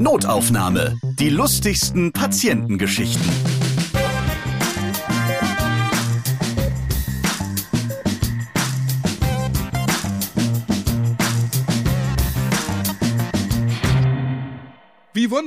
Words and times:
Notaufnahme. 0.00 0.96
Die 1.18 1.30
lustigsten 1.30 2.12
Patientengeschichten. 2.12 3.57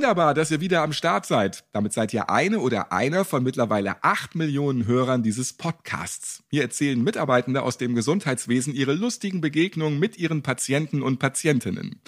Wunderbar, 0.01 0.33
dass 0.33 0.49
ihr 0.49 0.61
wieder 0.61 0.81
am 0.81 0.93
Start 0.93 1.27
seid. 1.27 1.63
Damit 1.73 1.93
seid 1.93 2.11
ihr 2.11 2.31
eine 2.31 2.59
oder 2.59 2.91
einer 2.91 3.23
von 3.23 3.43
mittlerweile 3.43 4.03
acht 4.03 4.33
Millionen 4.33 4.87
Hörern 4.87 5.21
dieses 5.21 5.53
Podcasts. 5.53 6.41
Hier 6.49 6.63
erzählen 6.63 7.03
Mitarbeitende 7.03 7.61
aus 7.61 7.77
dem 7.77 7.93
Gesundheitswesen 7.93 8.73
ihre 8.73 8.93
lustigen 8.93 9.41
Begegnungen 9.41 9.99
mit 9.99 10.17
ihren 10.17 10.41
Patienten 10.41 11.03
und 11.03 11.19
Patientinnen. 11.19 12.01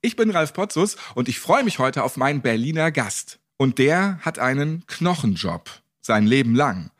Ich 0.00 0.14
bin 0.14 0.30
Ralf 0.30 0.52
Potzus 0.52 0.96
und 1.16 1.28
ich 1.28 1.40
freue 1.40 1.64
mich 1.64 1.80
heute 1.80 2.04
auf 2.04 2.16
meinen 2.16 2.40
Berliner 2.40 2.92
Gast. 2.92 3.40
Und 3.56 3.78
der 3.78 4.20
hat 4.20 4.38
einen 4.38 4.86
Knochenjob. 4.86 5.68
Sein 6.00 6.28
Leben 6.28 6.54
lang. 6.54 6.92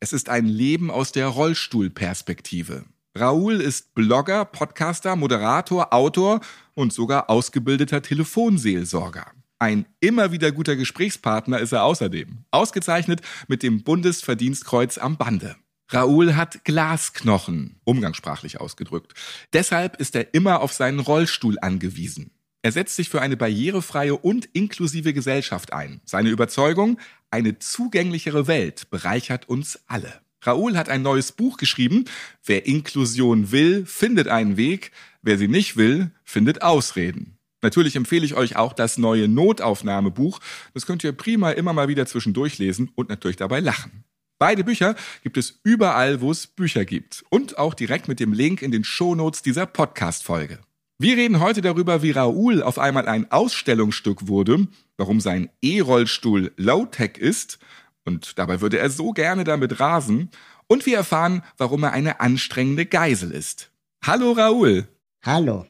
Es 0.00 0.14
ist 0.14 0.30
ein 0.30 0.46
Leben 0.46 0.90
aus 0.90 1.12
der 1.12 1.26
Rollstuhlperspektive. 1.26 2.86
Raoul 3.14 3.60
ist 3.60 3.94
Blogger, 3.94 4.46
Podcaster, 4.46 5.16
Moderator, 5.16 5.92
Autor 5.92 6.40
und 6.72 6.94
sogar 6.94 7.28
ausgebildeter 7.28 8.00
Telefonseelsorger. 8.00 9.32
Ein 9.60 9.86
immer 10.00 10.30
wieder 10.30 10.52
guter 10.52 10.76
Gesprächspartner 10.76 11.58
ist 11.58 11.72
er 11.72 11.82
außerdem. 11.82 12.44
Ausgezeichnet 12.52 13.22
mit 13.48 13.64
dem 13.64 13.82
Bundesverdienstkreuz 13.82 14.98
am 14.98 15.16
Bande. 15.16 15.56
Raoul 15.90 16.36
hat 16.36 16.64
Glasknochen, 16.64 17.80
umgangssprachlich 17.84 18.60
ausgedrückt. 18.60 19.14
Deshalb 19.52 19.96
ist 19.96 20.14
er 20.14 20.32
immer 20.34 20.60
auf 20.60 20.72
seinen 20.72 21.00
Rollstuhl 21.00 21.58
angewiesen. 21.60 22.30
Er 22.62 22.72
setzt 22.72 22.96
sich 22.96 23.08
für 23.08 23.20
eine 23.20 23.36
barrierefreie 23.36 24.14
und 24.14 24.44
inklusive 24.52 25.12
Gesellschaft 25.12 25.72
ein. 25.72 26.02
Seine 26.04 26.28
Überzeugung, 26.28 27.00
eine 27.30 27.58
zugänglichere 27.58 28.46
Welt 28.46 28.90
bereichert 28.90 29.48
uns 29.48 29.80
alle. 29.86 30.20
Raoul 30.42 30.76
hat 30.76 30.88
ein 30.88 31.02
neues 31.02 31.32
Buch 31.32 31.56
geschrieben. 31.56 32.04
Wer 32.44 32.66
Inklusion 32.66 33.50
will, 33.50 33.86
findet 33.86 34.28
einen 34.28 34.56
Weg. 34.56 34.92
Wer 35.22 35.38
sie 35.38 35.48
nicht 35.48 35.76
will, 35.76 36.12
findet 36.22 36.62
Ausreden. 36.62 37.37
Natürlich 37.62 37.96
empfehle 37.96 38.24
ich 38.24 38.34
euch 38.34 38.56
auch 38.56 38.72
das 38.72 38.98
neue 38.98 39.28
Notaufnahmebuch. 39.28 40.38
Das 40.74 40.86
könnt 40.86 41.02
ihr 41.04 41.12
prima 41.12 41.50
immer 41.50 41.72
mal 41.72 41.88
wieder 41.88 42.06
zwischendurch 42.06 42.58
lesen 42.58 42.90
und 42.94 43.08
natürlich 43.08 43.36
dabei 43.36 43.60
lachen. 43.60 44.04
Beide 44.38 44.62
Bücher 44.62 44.94
gibt 45.24 45.36
es 45.36 45.58
überall, 45.64 46.20
wo 46.20 46.30
es 46.30 46.46
Bücher 46.46 46.84
gibt. 46.84 47.24
Und 47.28 47.58
auch 47.58 47.74
direkt 47.74 48.06
mit 48.06 48.20
dem 48.20 48.32
Link 48.32 48.62
in 48.62 48.70
den 48.70 48.84
Shownotes 48.84 49.42
dieser 49.42 49.66
Podcast-Folge. 49.66 50.60
Wir 51.00 51.16
reden 51.16 51.40
heute 51.40 51.60
darüber, 51.60 52.02
wie 52.02 52.12
Raoul 52.12 52.62
auf 52.62 52.78
einmal 52.78 53.08
ein 53.08 53.30
Ausstellungsstück 53.30 54.28
wurde, 54.28 54.66
warum 54.96 55.20
sein 55.20 55.50
E-Rollstuhl 55.62 56.52
Low-Tech 56.56 57.18
ist 57.18 57.58
und 58.04 58.38
dabei 58.38 58.60
würde 58.60 58.78
er 58.78 58.90
so 58.90 59.12
gerne 59.12 59.44
damit 59.44 59.80
rasen 59.80 60.30
und 60.66 60.86
wir 60.86 60.96
erfahren, 60.96 61.42
warum 61.56 61.82
er 61.84 61.92
eine 61.92 62.20
anstrengende 62.20 62.86
Geisel 62.86 63.30
ist. 63.32 63.70
Hallo 64.04 64.32
Raoul. 64.32 64.88
Hallo. 65.24 65.66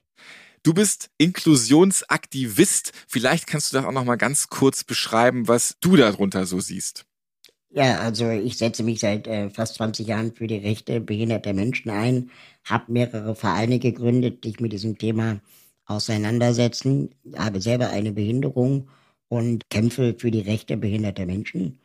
Du 0.63 0.75
bist 0.75 1.11
Inklusionsaktivist. 1.19 2.93
Vielleicht 3.07 3.47
kannst 3.47 3.73
du 3.73 3.77
das 3.77 3.87
auch 3.87 3.93
noch 3.93 4.05
mal 4.05 4.17
ganz 4.17 4.49
kurz 4.49 4.85
beschreiben, 4.85 5.49
was 5.49 5.77
du 5.81 5.97
darunter 5.97 6.47
so 6.47 6.61
siehst. 6.61 7.05
Ja, 7.71 7.99
also 8.01 8.31
ich 8.31 8.57
setze 8.57 8.83
mich 8.83 9.01
seit 9.01 9.27
äh, 9.27 9.51
fast 9.51 9.75
20 9.75 10.07
Jahren 10.07 10.35
für 10.35 10.47
die 10.47 10.57
Rechte 10.57 11.01
behinderter 11.01 11.53
Menschen 11.53 11.91
ein, 11.91 12.31
habe 12.65 12.91
mehrere 12.93 13.35
Vereine 13.35 13.79
gegründet, 13.79 14.45
die 14.45 14.51
sich 14.51 14.61
mit 14.61 14.73
diesem 14.73 14.97
Thema 14.97 15.41
auseinandersetzen, 15.85 17.15
habe 17.37 17.61
selber 17.61 17.91
eine 17.91 18.13
Behinderung 18.13 18.89
und 19.29 19.69
kämpfe 19.71 20.15
für 20.19 20.31
die 20.31 20.41
Rechte 20.41 20.77
behinderter 20.77 21.27
Menschen. 21.27 21.79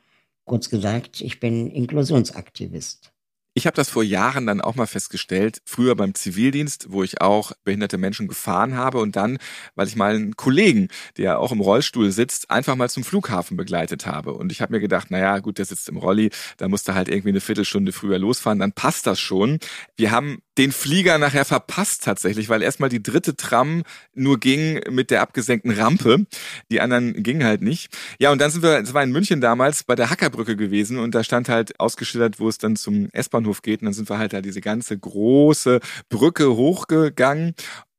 Kurz 0.45 0.69
gesagt, 0.69 1.21
ich 1.21 1.39
bin 1.39 1.69
Inklusionsaktivist. 1.69 3.12
Ich 3.55 3.67
habe 3.67 3.75
das 3.75 3.89
vor 3.89 4.01
Jahren 4.01 4.47
dann 4.47 4.61
auch 4.61 4.73
mal 4.73 4.87
festgestellt, 4.87 5.61
früher 5.63 5.95
beim 5.95 6.15
Zivildienst, 6.15 6.87
wo 6.89 7.03
ich 7.03 7.21
auch 7.21 7.51
behinderte 7.63 7.99
Menschen 7.99 8.27
gefahren 8.27 8.75
habe 8.75 8.97
und 8.97 9.15
dann, 9.15 9.37
weil 9.75 9.87
ich 9.87 9.95
mal 9.95 10.15
einen 10.15 10.35
Kollegen, 10.35 10.87
der 11.17 11.39
auch 11.39 11.51
im 11.51 11.61
Rollstuhl 11.61 12.11
sitzt, 12.11 12.49
einfach 12.49 12.75
mal 12.75 12.89
zum 12.89 13.03
Flughafen 13.03 13.55
begleitet 13.55 14.07
habe. 14.07 14.33
Und 14.33 14.51
ich 14.51 14.59
habe 14.59 14.73
mir 14.73 14.79
gedacht, 14.79 15.11
naja, 15.11 15.37
gut, 15.37 15.59
der 15.59 15.65
sitzt 15.65 15.87
im 15.87 15.97
Rolli, 15.97 16.31
da 16.57 16.67
muss 16.67 16.87
er 16.87 16.95
halt 16.95 17.09
irgendwie 17.09 17.29
eine 17.29 17.41
Viertelstunde 17.41 17.91
früher 17.91 18.17
losfahren, 18.17 18.57
dann 18.57 18.71
passt 18.71 19.05
das 19.05 19.19
schon. 19.19 19.59
Wir 19.97 20.09
haben 20.09 20.41
den 20.57 20.71
Flieger 20.71 21.17
nachher 21.17 21.45
verpasst 21.45 22.03
tatsächlich, 22.03 22.49
weil 22.49 22.61
erstmal 22.61 22.89
die 22.89 23.01
dritte 23.01 23.35
Tram 23.35 23.83
nur 24.13 24.39
ging 24.39 24.81
mit 24.89 25.09
der 25.11 25.21
abgesenkten 25.21 25.71
Rampe. 25.71 26.25
Die 26.71 26.81
anderen 26.81 27.23
gingen 27.23 27.43
halt 27.43 27.61
nicht. 27.61 27.89
Ja, 28.19 28.31
und 28.31 28.39
dann 28.39 28.51
sind 28.51 28.61
wir, 28.61 28.79
es 28.79 28.93
war 28.93 29.03
in 29.03 29.11
München 29.11 29.41
damals, 29.41 29.83
bei 29.83 29.95
der 29.95 30.09
Hackerbrücke 30.09 30.55
gewesen 30.55 30.99
und 30.99 31.15
da 31.15 31.23
stand 31.23 31.49
halt 31.49 31.79
ausgeschildert, 31.79 32.39
wo 32.39 32.47
es 32.49 32.57
dann 32.57 32.75
zum 32.75 33.09
S-Bahnhof 33.11 33.61
geht. 33.61 33.81
Und 33.81 33.85
dann 33.85 33.93
sind 33.93 34.09
wir 34.09 34.17
halt 34.17 34.33
da 34.33 34.41
diese 34.41 34.61
ganze 34.61 34.97
große 34.97 35.79
Brücke 36.09 36.55
hochgegangen 36.55 37.55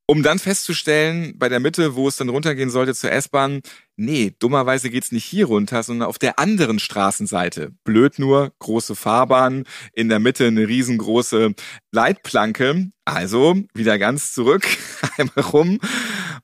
um 0.06 0.22
dann 0.22 0.38
festzustellen, 0.38 1.38
bei 1.38 1.48
der 1.48 1.60
Mitte, 1.60 1.94
wo 1.94 2.08
es 2.08 2.16
dann 2.16 2.28
runtergehen 2.28 2.70
sollte 2.70 2.94
zur 2.94 3.10
S-Bahn, 3.12 3.60
nee, 3.96 4.34
dummerweise 4.38 4.90
geht's 4.90 5.12
nicht 5.12 5.24
hier 5.24 5.46
runter, 5.46 5.82
sondern 5.82 6.08
auf 6.08 6.18
der 6.18 6.38
anderen 6.38 6.78
Straßenseite. 6.78 7.72
Blöd 7.84 8.18
nur, 8.18 8.52
große 8.58 8.96
Fahrbahn, 8.96 9.64
in 9.92 10.08
der 10.08 10.18
Mitte 10.18 10.46
eine 10.46 10.68
riesengroße 10.68 11.54
Leitplanke. 11.92 12.90
Also 13.06 13.56
wieder 13.74 13.98
ganz 13.98 14.32
zurück, 14.32 14.66
einmal 15.18 15.44
rum 15.52 15.78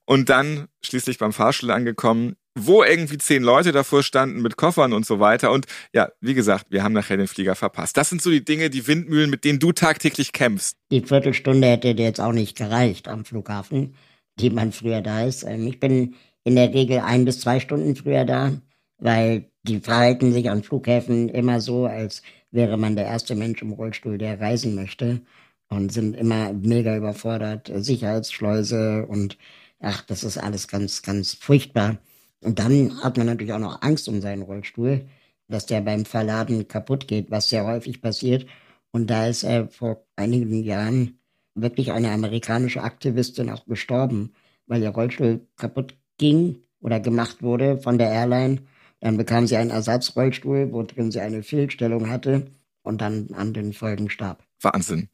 und 0.04 0.28
dann 0.28 0.68
schließlich 0.82 1.18
beim 1.18 1.32
Fahrstuhl 1.32 1.70
angekommen, 1.70 2.36
wo 2.58 2.82
irgendwie 2.82 3.18
zehn 3.18 3.42
Leute 3.42 3.72
davor 3.72 4.02
standen 4.02 4.42
mit 4.42 4.56
Koffern 4.56 4.92
und 4.92 5.06
so 5.06 5.20
weiter. 5.20 5.52
Und 5.52 5.66
ja, 5.92 6.10
wie 6.20 6.34
gesagt, 6.34 6.66
wir 6.70 6.82
haben 6.82 6.92
nachher 6.92 7.16
den 7.16 7.28
Flieger 7.28 7.54
verpasst. 7.54 7.96
Das 7.96 8.08
sind 8.08 8.22
so 8.22 8.30
die 8.30 8.44
Dinge, 8.44 8.70
die 8.70 8.86
Windmühlen, 8.86 9.30
mit 9.30 9.44
denen 9.44 9.58
du 9.58 9.72
tagtäglich 9.72 10.32
kämpfst. 10.32 10.76
Die 10.90 11.02
Viertelstunde 11.02 11.68
hätte 11.68 11.94
dir 11.94 12.04
jetzt 12.04 12.20
auch 12.20 12.32
nicht 12.32 12.56
gereicht 12.56 13.08
am 13.08 13.24
Flughafen, 13.24 13.94
die 14.38 14.50
man 14.50 14.72
früher 14.72 15.00
da 15.00 15.24
ist. 15.24 15.44
Ähm, 15.44 15.66
ich 15.66 15.78
bin 15.80 16.14
in 16.44 16.56
der 16.56 16.72
Regel 16.74 17.00
ein 17.00 17.24
bis 17.24 17.40
zwei 17.40 17.60
Stunden 17.60 17.94
früher 17.96 18.24
da, 18.24 18.52
weil 18.98 19.50
die 19.62 19.80
verhalten 19.80 20.32
sich 20.32 20.50
an 20.50 20.62
Flughäfen 20.62 21.28
immer 21.28 21.60
so, 21.60 21.86
als 21.86 22.22
wäre 22.50 22.76
man 22.76 22.96
der 22.96 23.06
erste 23.06 23.34
Mensch 23.34 23.62
im 23.62 23.72
Rollstuhl, 23.72 24.18
der 24.18 24.40
reisen 24.40 24.74
möchte 24.74 25.20
und 25.68 25.92
sind 25.92 26.16
immer 26.16 26.52
mega 26.52 26.96
überfordert. 26.96 27.70
Sicherheitsschleuse 27.72 29.06
und 29.06 29.38
ach, 29.80 30.02
das 30.02 30.24
ist 30.24 30.38
alles 30.38 30.68
ganz, 30.68 31.02
ganz 31.02 31.34
furchtbar. 31.34 31.98
Und 32.42 32.58
dann 32.58 33.02
hat 33.02 33.16
man 33.16 33.26
natürlich 33.26 33.52
auch 33.52 33.58
noch 33.58 33.82
Angst 33.82 34.08
um 34.08 34.20
seinen 34.20 34.42
Rollstuhl, 34.42 35.06
dass 35.48 35.66
der 35.66 35.80
beim 35.80 36.04
Verladen 36.04 36.68
kaputt 36.68 37.08
geht, 37.08 37.30
was 37.30 37.48
sehr 37.48 37.66
häufig 37.66 38.00
passiert. 38.00 38.46
Und 38.92 39.08
da 39.10 39.26
ist 39.26 39.42
er 39.42 39.68
vor 39.68 40.06
einigen 40.16 40.62
Jahren 40.62 41.20
wirklich 41.54 41.92
eine 41.92 42.10
amerikanische 42.10 42.82
Aktivistin 42.82 43.50
auch 43.50 43.66
gestorben, 43.66 44.32
weil 44.66 44.82
ihr 44.82 44.90
Rollstuhl 44.90 45.46
kaputt 45.56 45.96
ging 46.18 46.58
oder 46.80 47.00
gemacht 47.00 47.42
wurde 47.42 47.78
von 47.78 47.98
der 47.98 48.10
Airline. 48.10 48.62
Dann 49.00 49.16
bekam 49.16 49.46
sie 49.46 49.56
einen 49.56 49.70
Ersatzrollstuhl, 49.70 50.72
wo 50.72 50.82
drin 50.82 51.10
sie 51.10 51.20
eine 51.20 51.42
Fehlstellung 51.42 52.08
hatte 52.10 52.46
und 52.82 53.00
dann 53.00 53.28
an 53.34 53.52
den 53.52 53.72
Folgen 53.72 54.10
starb. 54.10 54.44
Wahnsinn. 54.62 55.08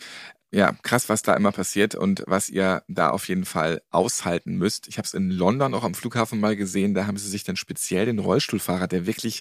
Ja, 0.53 0.73
krass, 0.83 1.09
was 1.09 1.23
da 1.23 1.35
immer 1.35 1.51
passiert 1.51 1.97
und 1.97 2.23
was 2.29 2.49
ihr 2.49 2.85
da 2.87 3.11
auf 3.11 3.27
jeden 3.29 3.45
Fall 3.45 3.83
aushalten 3.91 4.57
müsst. 4.57 4.87
Ich 4.87 4.97
habe 4.97 5.05
es 5.05 5.13
in 5.13 5.31
London 5.31 5.75
auch 5.75 5.83
am 5.83 5.95
Flughafen 5.95 6.39
mal 6.39 6.55
gesehen, 6.55 6.95
da 6.95 7.07
haben 7.07 7.19
sie 7.19 7.29
sich 7.29 7.43
dann 7.43 7.57
speziell 7.57 8.07
den 8.07 8.21
Rollstuhlfahrer, 8.21 8.87
der 8.87 9.07
wirklich 9.07 9.41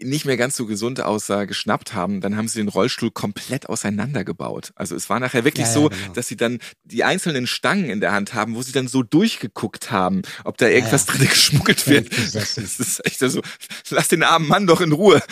nicht 0.00 0.24
mehr 0.24 0.38
ganz 0.38 0.56
so 0.56 0.64
gesund 0.64 1.02
aussah, 1.02 1.44
geschnappt 1.44 1.92
haben. 1.92 2.22
Dann 2.22 2.36
haben 2.36 2.48
sie 2.48 2.60
den 2.60 2.68
Rollstuhl 2.68 3.10
komplett 3.10 3.68
auseinandergebaut. 3.68 4.72
Also 4.74 4.96
es 4.96 5.10
war 5.10 5.20
nachher 5.20 5.44
wirklich 5.44 5.66
ja, 5.66 5.72
so, 5.72 5.90
genau. 5.90 6.12
dass 6.14 6.28
sie 6.28 6.36
dann 6.36 6.60
die 6.82 7.04
einzelnen 7.04 7.46
Stangen 7.46 7.90
in 7.90 8.00
der 8.00 8.12
Hand 8.12 8.32
haben, 8.32 8.54
wo 8.54 8.62
sie 8.62 8.72
dann 8.72 8.88
so 8.88 9.02
durchgeguckt 9.02 9.90
haben, 9.90 10.22
ob 10.44 10.56
da 10.56 10.66
irgendwas 10.66 11.06
ja, 11.06 11.12
ja. 11.12 11.18
drin 11.18 11.28
geschmuggelt 11.28 11.86
wird. 11.86 12.08
Das 12.34 12.56
ist 12.56 13.04
echt 13.04 13.20
so, 13.20 13.42
lass 13.90 14.08
den 14.08 14.22
armen 14.22 14.48
Mann 14.48 14.66
doch 14.66 14.80
in 14.80 14.92
Ruhe. 14.92 15.22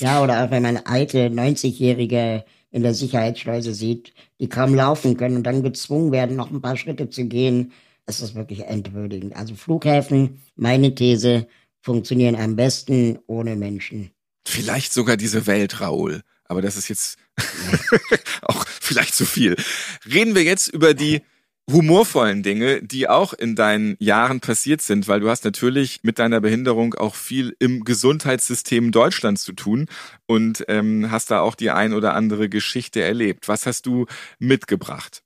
ja, 0.00 0.22
oder 0.22 0.44
auch 0.44 0.50
wenn 0.50 0.62
man 0.62 0.78
alte, 0.78 1.28
90-jährige 1.28 2.44
in 2.76 2.82
der 2.82 2.92
Sicherheitsschleuse 2.92 3.72
sieht, 3.72 4.12
die 4.38 4.50
kaum 4.50 4.74
laufen 4.74 5.16
können 5.16 5.36
und 5.36 5.44
dann 5.44 5.62
gezwungen 5.62 6.12
werden, 6.12 6.36
noch 6.36 6.50
ein 6.50 6.60
paar 6.60 6.76
Schritte 6.76 7.08
zu 7.08 7.24
gehen. 7.24 7.72
Das 8.04 8.20
ist 8.20 8.34
wirklich 8.34 8.64
entwürdigend. 8.64 9.34
Also 9.34 9.54
Flughäfen, 9.54 10.42
meine 10.56 10.94
These, 10.94 11.46
funktionieren 11.80 12.36
am 12.36 12.54
besten 12.54 13.18
ohne 13.26 13.56
Menschen. 13.56 14.10
Vielleicht 14.46 14.92
sogar 14.92 15.16
diese 15.16 15.46
Welt, 15.46 15.80
Raoul. 15.80 16.20
Aber 16.44 16.60
das 16.60 16.76
ist 16.76 16.88
jetzt 16.88 17.16
auch 18.42 18.66
vielleicht 18.68 19.14
zu 19.14 19.24
viel. 19.24 19.56
Reden 20.04 20.34
wir 20.34 20.42
jetzt 20.42 20.68
über 20.68 20.92
die 20.92 21.22
humorvollen 21.70 22.42
Dinge, 22.42 22.80
die 22.82 23.08
auch 23.08 23.32
in 23.32 23.56
deinen 23.56 23.96
Jahren 23.98 24.40
passiert 24.40 24.82
sind, 24.82 25.08
weil 25.08 25.20
du 25.20 25.28
hast 25.28 25.44
natürlich 25.44 26.00
mit 26.02 26.18
deiner 26.18 26.40
Behinderung 26.40 26.94
auch 26.94 27.14
viel 27.14 27.56
im 27.58 27.84
Gesundheitssystem 27.84 28.92
Deutschlands 28.92 29.42
zu 29.42 29.52
tun 29.52 29.86
und 30.26 30.64
ähm, 30.68 31.10
hast 31.10 31.30
da 31.30 31.40
auch 31.40 31.56
die 31.56 31.70
ein 31.70 31.92
oder 31.92 32.14
andere 32.14 32.48
Geschichte 32.48 33.02
erlebt. 33.02 33.48
Was 33.48 33.66
hast 33.66 33.86
du 33.86 34.06
mitgebracht? 34.38 35.22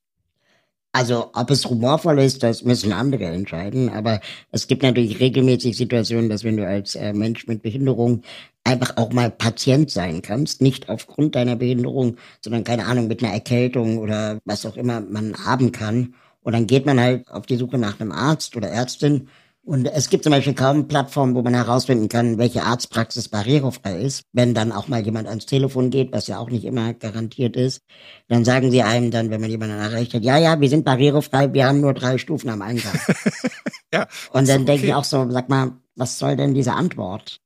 Also, 0.93 1.31
ob 1.35 1.51
es 1.51 1.67
humorvoll 1.67 2.19
ist, 2.19 2.43
das 2.43 2.65
müssen 2.65 2.93
andere 2.93 3.27
entscheiden. 3.27 3.91
Aber 3.91 4.21
es 4.51 4.67
gibt 4.67 4.83
natürlich 4.83 5.21
regelmäßig 5.21 5.77
Situationen, 5.77 6.29
dass 6.29 6.43
wenn 6.43 6.57
du 6.57 6.67
als 6.67 6.97
äh, 6.97 7.13
Mensch 7.13 7.47
mit 7.47 7.63
Behinderung 7.63 8.23
einfach 8.65 8.97
auch 8.97 9.13
mal 9.13 9.31
Patient 9.31 9.91
sein 9.91 10.21
kannst, 10.21 10.61
nicht 10.61 10.89
aufgrund 10.89 11.37
deiner 11.37 11.55
Behinderung, 11.55 12.17
sondern 12.41 12.65
keine 12.65 12.87
Ahnung, 12.87 13.07
mit 13.07 13.23
einer 13.23 13.33
Erkältung 13.33 13.99
oder 13.99 14.41
was 14.45 14.67
auch 14.67 14.77
immer 14.77 15.01
man 15.01 15.35
haben 15.45 15.71
kann. 15.71 16.15
Und 16.43 16.55
dann 16.55 16.67
geht 16.67 16.87
man 16.87 16.99
halt 16.99 17.29
auf 17.29 17.47
die 17.47 17.57
Suche 17.57 17.79
nach 17.79 18.01
einem 18.01 18.13
Arzt 18.13 18.57
oder 18.57 18.69
Ärztin 18.69 19.29
und 19.63 19.87
es 19.87 20.09
gibt 20.09 20.25
zum 20.25 20.33
Beispiel 20.33 20.55
kaum 20.55 20.89
Plattformen, 20.89 21.35
wo 21.35 21.43
man 21.43 21.55
herausfinden 21.55 22.09
kann, 22.09 22.39
welche 22.39 22.63
Arztpraxis 22.63 23.29
barrierefrei 23.29 24.01
ist. 24.01 24.25
Wenn 24.33 24.55
dann 24.55 24.73
auch 24.73 24.89
mal 24.89 25.01
jemand 25.01 25.29
ans 25.29 25.47
Telefon 25.47 25.91
geht, 25.91 26.13
was 26.13 26.27
ja 26.29 26.39
auch 26.39 26.51
nicht 26.51 26.65
immer 26.65 26.95
garantiert 26.95 27.57
ist, 27.57 27.83
dann 28.29 28.45
sagen 28.45 28.71
sie 28.71 28.83
einem 28.83 29.11
dann, 29.11 29.31
wenn 29.31 29.41
man 29.41 29.51
jemanden 29.51 29.79
erreicht 29.79 30.15
hat, 30.15 30.25
ja, 30.25 30.39
ja, 30.39 30.61
wir 30.61 30.69
sind 30.69 30.85
barrierefrei, 30.85 31.53
wir 31.53 31.67
haben 31.67 31.81
nur 31.83 31.93
drei 31.93 32.17
Stufen 32.17 32.49
am 32.49 32.63
Eingang. 32.63 32.99
ja. 33.95 34.09
Und 34.33 34.49
dann 34.49 34.63
okay. 34.63 34.73
denke 34.73 34.87
ich 34.87 34.95
auch 34.95 35.05
so, 35.05 35.31
sag 35.31 35.49
mal, 35.49 35.73
was 35.95 36.19
soll 36.19 36.37
denn 36.37 36.55
diese 36.55 36.73
Antwort? 36.73 37.39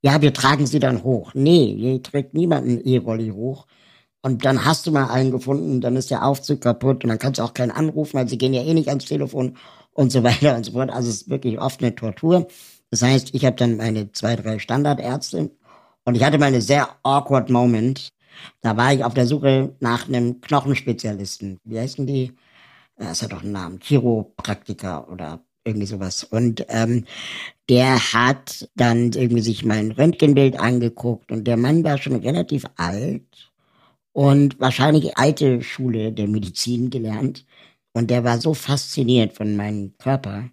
Ja, 0.00 0.20
wir 0.22 0.32
tragen 0.32 0.66
sie 0.66 0.80
dann 0.80 1.04
hoch. 1.04 1.32
Nee, 1.34 1.74
ihr 1.74 2.02
trägt 2.02 2.34
niemanden 2.34 2.80
E-Rolli 2.82 3.28
hoch. 3.28 3.66
Und 4.22 4.44
dann 4.44 4.64
hast 4.64 4.86
du 4.86 4.92
mal 4.92 5.10
einen 5.10 5.32
gefunden, 5.32 5.80
dann 5.80 5.96
ist 5.96 6.10
der 6.10 6.24
Aufzug 6.24 6.60
kaputt 6.60 7.02
und 7.02 7.10
dann 7.10 7.18
kannst 7.18 7.40
du 7.40 7.42
auch 7.42 7.54
keinen 7.54 7.72
anrufen, 7.72 8.14
weil 8.14 8.28
sie 8.28 8.38
gehen 8.38 8.54
ja 8.54 8.62
eh 8.62 8.72
nicht 8.72 8.88
ans 8.88 9.06
Telefon 9.06 9.56
und 9.92 10.12
so 10.12 10.22
weiter 10.24 10.56
und 10.56 10.64
so 10.64 10.72
fort. 10.72 10.90
Also 10.90 11.08
es 11.08 11.22
ist 11.22 11.28
wirklich 11.30 11.60
oft 11.60 11.82
eine 11.82 11.94
Tortur. 11.94 12.46
Das 12.90 13.02
heißt, 13.02 13.34
ich 13.34 13.44
habe 13.44 13.56
dann 13.56 13.76
meine 13.76 14.12
zwei, 14.12 14.36
drei 14.36 14.58
Standardärzte 14.58 15.50
und 16.04 16.14
ich 16.14 16.24
hatte 16.24 16.38
meine 16.38 16.60
sehr 16.60 16.88
awkward 17.02 17.50
Moment. 17.50 18.10
Da 18.60 18.76
war 18.76 18.92
ich 18.92 19.04
auf 19.04 19.14
der 19.14 19.26
Suche 19.26 19.74
nach 19.80 20.08
einem 20.08 20.40
Knochenspezialisten. 20.40 21.60
Wie 21.64 21.78
heißen 21.78 22.06
die? 22.06 22.32
Das 22.96 23.22
hat 23.22 23.32
doch 23.32 23.42
einen 23.42 23.52
Namen. 23.52 23.80
Chiropraktiker 23.80 25.10
oder 25.10 25.40
irgendwie 25.64 25.86
sowas. 25.86 26.24
Und 26.24 26.64
ähm, 26.68 27.06
der 27.68 27.98
hat 28.12 28.68
dann 28.76 29.12
irgendwie 29.12 29.42
sich 29.42 29.64
mein 29.64 29.92
Röntgenbild 29.92 30.58
angeguckt 30.58 31.32
und 31.32 31.44
der 31.44 31.56
Mann 31.56 31.84
war 31.84 31.98
schon 31.98 32.16
relativ 32.16 32.64
alt 32.76 33.51
und 34.12 34.60
wahrscheinlich 34.60 35.16
alte 35.16 35.62
Schule 35.62 36.12
der 36.12 36.28
Medizin 36.28 36.90
gelernt. 36.90 37.46
Und 37.92 38.10
der 38.10 38.24
war 38.24 38.40
so 38.40 38.54
fasziniert 38.54 39.34
von 39.34 39.56
meinem 39.56 39.96
Körper, 39.98 40.48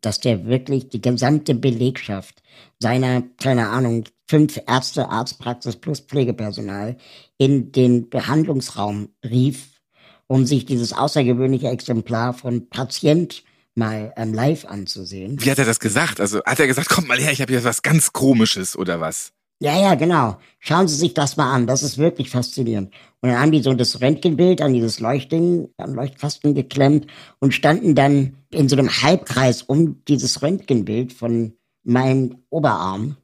dass 0.00 0.20
der 0.20 0.46
wirklich 0.46 0.88
die 0.88 1.00
gesamte 1.00 1.54
Belegschaft 1.54 2.42
seiner, 2.78 3.22
keine 3.40 3.68
Ahnung, 3.68 4.04
fünf 4.28 4.60
Ärzte, 4.66 5.08
Arztpraxis 5.08 5.76
plus 5.76 6.00
Pflegepersonal 6.00 6.96
in 7.38 7.72
den 7.72 8.08
Behandlungsraum 8.08 9.08
rief, 9.24 9.80
um 10.26 10.44
sich 10.44 10.66
dieses 10.66 10.92
außergewöhnliche 10.92 11.68
Exemplar 11.68 12.34
von 12.34 12.68
Patient 12.68 13.44
mal 13.74 14.12
ähm, 14.16 14.32
live 14.32 14.64
anzusehen. 14.64 15.42
Wie 15.42 15.50
hat 15.50 15.58
er 15.58 15.64
das 15.64 15.80
gesagt? 15.80 16.20
Also 16.20 16.42
hat 16.44 16.58
er 16.58 16.66
gesagt, 16.66 16.88
kommt 16.88 17.08
mal 17.08 17.18
her, 17.18 17.32
ich 17.32 17.40
habe 17.40 17.52
hier 17.52 17.62
was 17.62 17.82
ganz 17.82 18.12
Komisches 18.12 18.76
oder 18.76 19.00
was? 19.00 19.32
Ja, 19.60 19.80
ja, 19.80 19.94
genau. 19.94 20.36
Schauen 20.58 20.86
Sie 20.86 20.96
sich 20.96 21.14
das 21.14 21.36
mal 21.38 21.50
an. 21.50 21.66
Das 21.66 21.82
ist 21.82 21.96
wirklich 21.96 22.28
faszinierend. 22.28 22.92
Und 23.20 23.30
dann 23.30 23.40
haben 23.40 23.52
die 23.52 23.62
so 23.62 23.72
das 23.72 24.02
Röntgenbild 24.02 24.60
an 24.60 24.74
dieses 24.74 25.00
Leuchtding, 25.00 25.68
am 25.78 25.94
Leuchtkasten 25.94 26.54
geklemmt 26.54 27.06
und 27.38 27.54
standen 27.54 27.94
dann 27.94 28.36
in 28.50 28.68
so 28.68 28.76
einem 28.76 28.90
Halbkreis 28.90 29.62
um 29.62 30.04
dieses 30.04 30.42
Röntgenbild 30.42 31.12
von 31.14 31.54
meinem 31.84 32.42
Oberarm 32.50 33.16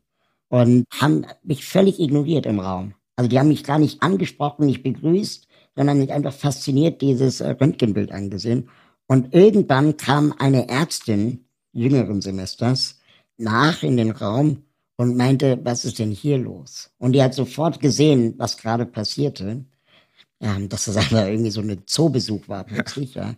und 0.48 0.84
haben 0.98 1.26
mich 1.42 1.66
völlig 1.66 2.00
ignoriert 2.00 2.46
im 2.46 2.60
Raum. 2.60 2.94
Also 3.16 3.28
die 3.28 3.38
haben 3.38 3.48
mich 3.48 3.64
gar 3.64 3.78
nicht 3.78 4.02
angesprochen, 4.02 4.66
nicht 4.66 4.82
begrüßt, 4.82 5.46
sondern 5.76 5.98
mich 5.98 6.12
einfach 6.12 6.32
fasziniert 6.32 7.02
dieses 7.02 7.40
äh, 7.40 7.50
Röntgenbild 7.50 8.10
angesehen. 8.10 8.68
Und 9.06 9.34
irgendwann 9.34 9.96
kam 9.98 10.34
eine 10.38 10.68
Ärztin 10.68 11.46
jüngeren 11.72 12.22
Semesters 12.22 13.00
nach 13.36 13.82
in 13.82 13.96
den 13.96 14.10
Raum 14.10 14.64
und 14.96 15.16
meinte, 15.16 15.58
was 15.62 15.84
ist 15.84 15.98
denn 15.98 16.10
hier 16.10 16.38
los? 16.38 16.90
Und 16.98 17.12
die 17.12 17.22
hat 17.22 17.34
sofort 17.34 17.80
gesehen, 17.80 18.34
was 18.38 18.56
gerade 18.56 18.86
passierte. 18.86 19.64
Ja, 20.40 20.58
dass 20.58 20.86
das 20.86 20.96
einfach 20.96 21.26
irgendwie 21.26 21.50
so 21.50 21.60
ein 21.60 21.82
Zoobesuch 21.86 22.48
war 22.48 22.64
plötzlich, 22.64 23.14
ja. 23.14 23.34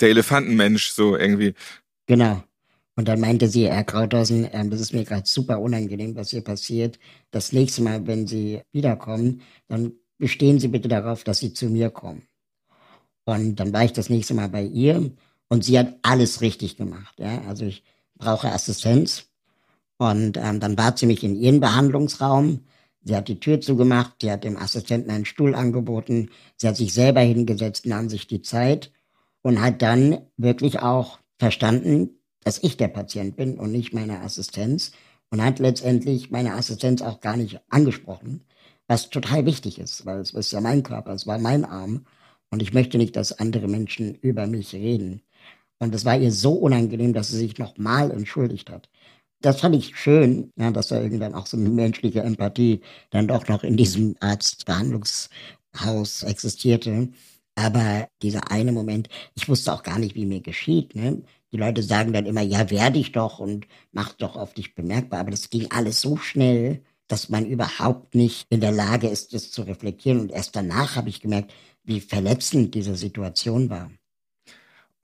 Der 0.00 0.10
Elefantenmensch, 0.10 0.90
so 0.90 1.16
irgendwie. 1.16 1.54
Genau. 2.06 2.42
Und 2.96 3.08
dann 3.08 3.20
meinte 3.20 3.48
sie, 3.48 3.68
Herr 3.68 3.84
Krauthausen, 3.84 4.44
äh, 4.44 4.68
das 4.68 4.80
ist 4.80 4.92
mir 4.92 5.04
gerade 5.04 5.26
super 5.26 5.60
unangenehm, 5.60 6.14
was 6.14 6.30
hier 6.30 6.42
passiert. 6.42 6.98
Das 7.30 7.52
nächste 7.52 7.82
Mal, 7.82 8.06
wenn 8.06 8.26
Sie 8.26 8.62
wiederkommen, 8.72 9.42
dann 9.66 9.92
bestehen 10.18 10.60
Sie 10.60 10.68
bitte 10.68 10.88
darauf, 10.88 11.24
dass 11.24 11.38
Sie 11.40 11.52
zu 11.52 11.66
mir 11.66 11.90
kommen. 11.90 12.22
Und 13.24 13.56
dann 13.56 13.72
war 13.72 13.84
ich 13.84 13.92
das 13.92 14.10
nächste 14.10 14.34
Mal 14.34 14.48
bei 14.48 14.62
ihr 14.62 15.10
und 15.48 15.64
sie 15.64 15.78
hat 15.78 15.94
alles 16.02 16.40
richtig 16.40 16.76
gemacht. 16.76 17.18
Ja? 17.18 17.42
Also 17.48 17.64
ich 17.64 17.82
brauche 18.16 18.52
Assistenz. 18.52 19.30
Und 19.98 20.36
ähm, 20.36 20.60
dann 20.60 20.76
bat 20.76 20.98
sie 20.98 21.06
mich 21.06 21.22
in 21.22 21.36
ihren 21.36 21.60
Behandlungsraum. 21.60 22.60
Sie 23.02 23.14
hat 23.14 23.28
die 23.28 23.38
Tür 23.38 23.60
zugemacht, 23.60 24.16
sie 24.20 24.32
hat 24.32 24.44
dem 24.44 24.56
Assistenten 24.56 25.10
einen 25.10 25.26
Stuhl 25.26 25.54
angeboten, 25.54 26.30
sie 26.56 26.68
hat 26.68 26.76
sich 26.76 26.94
selber 26.94 27.20
hingesetzt, 27.20 27.84
nahm 27.86 28.08
sich 28.08 28.26
die 28.26 28.40
Zeit 28.40 28.92
und 29.42 29.60
hat 29.60 29.82
dann 29.82 30.18
wirklich 30.38 30.80
auch 30.80 31.18
verstanden, 31.38 32.18
dass 32.42 32.62
ich 32.62 32.78
der 32.78 32.88
Patient 32.88 33.36
bin 33.36 33.58
und 33.58 33.72
nicht 33.72 33.92
meine 33.92 34.20
Assistenz 34.20 34.92
und 35.30 35.44
hat 35.44 35.58
letztendlich 35.58 36.30
meine 36.30 36.54
Assistenz 36.54 37.02
auch 37.02 37.20
gar 37.20 37.36
nicht 37.36 37.60
angesprochen, 37.68 38.44
was 38.86 39.10
total 39.10 39.44
wichtig 39.44 39.78
ist, 39.78 40.06
weil 40.06 40.20
es 40.20 40.32
ist 40.32 40.52
ja 40.52 40.62
mein 40.62 40.82
Körper, 40.82 41.12
es 41.12 41.26
war 41.26 41.38
mein 41.38 41.66
Arm 41.66 42.06
und 42.50 42.62
ich 42.62 42.72
möchte 42.72 42.96
nicht, 42.96 43.16
dass 43.16 43.38
andere 43.38 43.68
Menschen 43.68 44.14
über 44.14 44.46
mich 44.46 44.74
reden. 44.74 45.22
Und 45.78 45.94
es 45.94 46.06
war 46.06 46.16
ihr 46.16 46.32
so 46.32 46.54
unangenehm, 46.54 47.12
dass 47.12 47.28
sie 47.28 47.38
sich 47.38 47.58
nochmal 47.58 48.10
entschuldigt 48.10 48.70
hat 48.70 48.88
das 49.44 49.60
fand 49.60 49.76
ich 49.76 49.96
schön, 49.96 50.52
ja, 50.56 50.70
dass 50.70 50.88
da 50.88 51.00
irgendwann 51.00 51.34
auch 51.34 51.46
so 51.46 51.56
eine 51.56 51.68
menschliche 51.68 52.22
Empathie 52.22 52.80
dann 53.10 53.28
doch 53.28 53.46
noch 53.48 53.62
in 53.62 53.76
diesem 53.76 54.16
Arztbehandlungshaus 54.20 56.22
existierte. 56.22 57.08
Aber 57.54 58.08
dieser 58.22 58.50
eine 58.50 58.72
Moment, 58.72 59.08
ich 59.34 59.48
wusste 59.48 59.72
auch 59.72 59.82
gar 59.82 59.98
nicht, 59.98 60.14
wie 60.14 60.26
mir 60.26 60.40
geschieht. 60.40 60.94
Ne? 60.94 61.22
Die 61.52 61.58
Leute 61.58 61.82
sagen 61.82 62.12
dann 62.12 62.26
immer, 62.26 62.42
ja, 62.42 62.70
werde 62.70 62.98
ich 62.98 63.12
doch 63.12 63.38
und 63.38 63.66
mach 63.92 64.12
doch 64.14 64.36
auf 64.36 64.54
dich 64.54 64.74
bemerkbar. 64.74 65.20
Aber 65.20 65.30
das 65.30 65.50
ging 65.50 65.70
alles 65.70 66.00
so 66.00 66.16
schnell, 66.16 66.82
dass 67.06 67.28
man 67.28 67.46
überhaupt 67.46 68.14
nicht 68.14 68.46
in 68.50 68.60
der 68.60 68.72
Lage 68.72 69.08
ist, 69.08 69.34
das 69.34 69.50
zu 69.50 69.62
reflektieren. 69.62 70.20
Und 70.20 70.32
erst 70.32 70.56
danach 70.56 70.96
habe 70.96 71.10
ich 71.10 71.20
gemerkt, 71.20 71.52
wie 71.84 72.00
verletzend 72.00 72.74
diese 72.74 72.96
Situation 72.96 73.70
war. 73.70 73.90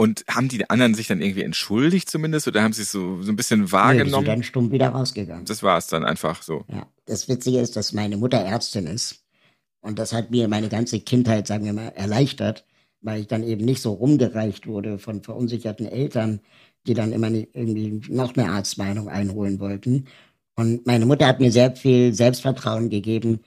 Und 0.00 0.25
haben 0.31 0.49
die 0.49 0.70
anderen 0.70 0.94
sich 0.94 1.08
dann 1.08 1.20
irgendwie 1.20 1.43
entschuldigt 1.43 2.08
zumindest 2.08 2.49
oder 2.49 2.62
haben 2.62 2.73
sie 2.73 2.81
es 2.81 2.91
so, 2.91 3.20
so 3.20 3.31
ein 3.31 3.37
bisschen 3.37 3.70
wahrgenommen? 3.70 4.06
Nee, 4.06 4.06
die 4.06 4.14
sind 4.14 4.29
dann 4.29 4.43
stumm 4.43 4.73
wieder 4.73 4.88
rausgegangen. 4.88 5.44
Das 5.44 5.62
war 5.62 5.77
es 5.77 5.89
dann 5.89 6.05
einfach 6.05 6.41
so. 6.41 6.65
Ja. 6.72 6.86
Das 7.05 7.29
Witzige 7.29 7.58
ist, 7.58 7.77
dass 7.77 7.93
meine 7.93 8.17
Mutter 8.17 8.39
Ärztin 8.39 8.86
ist. 8.86 9.27
Und 9.82 9.98
das 9.98 10.15
hat 10.15 10.31
mir 10.31 10.48
meine 10.48 10.70
ganze 10.70 11.01
Kindheit, 11.01 11.46
sagen 11.46 11.67
wir 11.67 11.74
mal, 11.74 11.89
erleichtert, 11.89 12.65
weil 13.03 13.20
ich 13.20 13.27
dann 13.27 13.43
eben 13.43 13.67
nicht 13.67 13.82
so 13.82 13.93
rumgereicht 13.93 14.67
wurde 14.67 14.98
von 14.98 15.22
verunsicherten 15.22 15.84
Eltern, 15.84 16.41
die 16.86 16.94
dann 16.94 17.13
immer 17.13 17.29
irgendwie 17.31 18.01
noch 18.08 18.34
eine 18.34 18.48
Arztmeinung 18.48 19.10
einholen 19.10 19.60
wollten. 19.60 20.06
Und 20.56 20.86
meine 20.86 21.05
Mutter 21.05 21.27
hat 21.27 21.41
mir 21.41 21.53
sehr 21.53 21.77
viel 21.77 22.15
Selbstvertrauen 22.15 22.89
gegeben, 22.89 23.41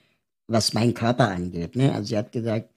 was 0.46 0.76
meinen 0.76 0.94
Körper 0.94 1.30
angeht. 1.30 1.76
Ne? 1.76 1.92
Also 1.92 2.10
sie 2.10 2.18
hat 2.18 2.32
gesagt, 2.32 2.70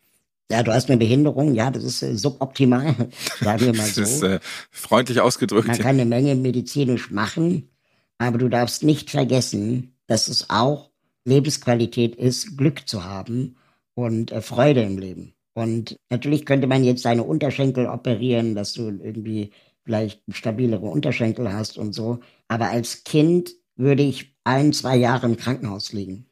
ja, 0.50 0.62
du 0.62 0.72
hast 0.72 0.88
eine 0.88 0.98
Behinderung, 0.98 1.54
ja, 1.54 1.70
das 1.70 1.84
ist 1.84 2.02
äh, 2.02 2.16
suboptimal, 2.16 2.94
sagen 3.40 3.60
wir 3.60 3.74
mal 3.74 3.86
so. 3.86 4.00
Das 4.00 4.12
ist 4.12 4.22
äh, 4.22 4.40
freundlich 4.70 5.20
ausgedrückt. 5.20 5.66
Man 5.66 5.78
kann 5.78 5.96
eine 5.96 6.04
Menge 6.04 6.36
medizinisch 6.36 7.10
machen, 7.10 7.70
aber 8.18 8.38
du 8.38 8.48
darfst 8.48 8.84
nicht 8.84 9.10
vergessen, 9.10 9.96
dass 10.06 10.28
es 10.28 10.48
auch 10.50 10.90
Lebensqualität 11.24 12.14
ist, 12.14 12.56
Glück 12.56 12.88
zu 12.88 13.04
haben 13.04 13.56
und 13.94 14.30
äh, 14.30 14.40
Freude 14.40 14.82
im 14.82 14.98
Leben. 14.98 15.34
Und 15.54 15.96
natürlich 16.10 16.46
könnte 16.46 16.66
man 16.66 16.84
jetzt 16.84 17.04
deine 17.04 17.24
Unterschenkel 17.24 17.86
operieren, 17.86 18.54
dass 18.54 18.74
du 18.74 18.82
irgendwie 18.82 19.50
vielleicht 19.84 20.22
stabilere 20.30 20.86
Unterschenkel 20.86 21.52
hast 21.52 21.78
und 21.78 21.92
so. 21.92 22.20
Aber 22.46 22.68
als 22.68 23.04
Kind 23.04 23.52
würde 23.74 24.02
ich 24.02 24.36
ein, 24.44 24.72
zwei 24.72 24.96
Jahre 24.96 25.26
im 25.26 25.36
Krankenhaus 25.36 25.92
liegen. 25.92 26.26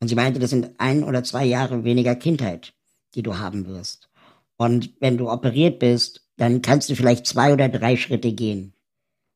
Und 0.00 0.08
sie 0.08 0.14
meinte, 0.14 0.38
das 0.38 0.50
sind 0.50 0.72
ein 0.78 1.04
oder 1.04 1.24
zwei 1.24 1.44
Jahre 1.44 1.84
weniger 1.84 2.14
Kindheit 2.14 2.74
die 3.18 3.22
du 3.22 3.38
haben 3.38 3.66
wirst. 3.66 4.08
Und 4.56 4.92
wenn 5.00 5.18
du 5.18 5.30
operiert 5.30 5.80
bist, 5.80 6.26
dann 6.36 6.62
kannst 6.62 6.88
du 6.88 6.94
vielleicht 6.94 7.26
zwei 7.26 7.52
oder 7.52 7.68
drei 7.68 7.96
Schritte 7.96 8.32
gehen. 8.32 8.72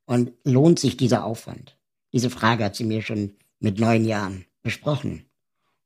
Und 0.06 0.32
lohnt 0.44 0.78
sich 0.78 0.96
dieser 0.96 1.24
Aufwand? 1.24 1.76
Diese 2.12 2.30
Frage 2.30 2.64
hat 2.64 2.76
sie 2.76 2.84
mir 2.84 3.02
schon 3.02 3.32
mit 3.58 3.80
neun 3.80 4.04
Jahren 4.04 4.44
besprochen. 4.62 5.26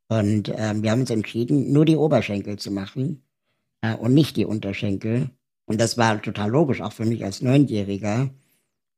Und 0.09 0.51
äh, 0.51 0.75
wir 0.77 0.91
haben 0.91 1.01
uns 1.01 1.11
entschieden, 1.11 1.73
nur 1.73 1.85
die 1.85 1.97
Oberschenkel 1.97 2.59
zu 2.59 2.71
machen 2.71 3.25
äh, 3.81 3.95
und 3.95 4.15
nicht 4.15 4.37
die 4.37 4.45
Unterschenkel. 4.45 5.31
Und 5.65 5.81
das 5.81 5.97
war 5.97 6.21
total 6.21 6.51
logisch, 6.51 6.81
auch 6.81 6.93
für 6.93 7.07
mich 7.07 7.25
als 7.25 7.43
Neunjähriger. 7.43 8.31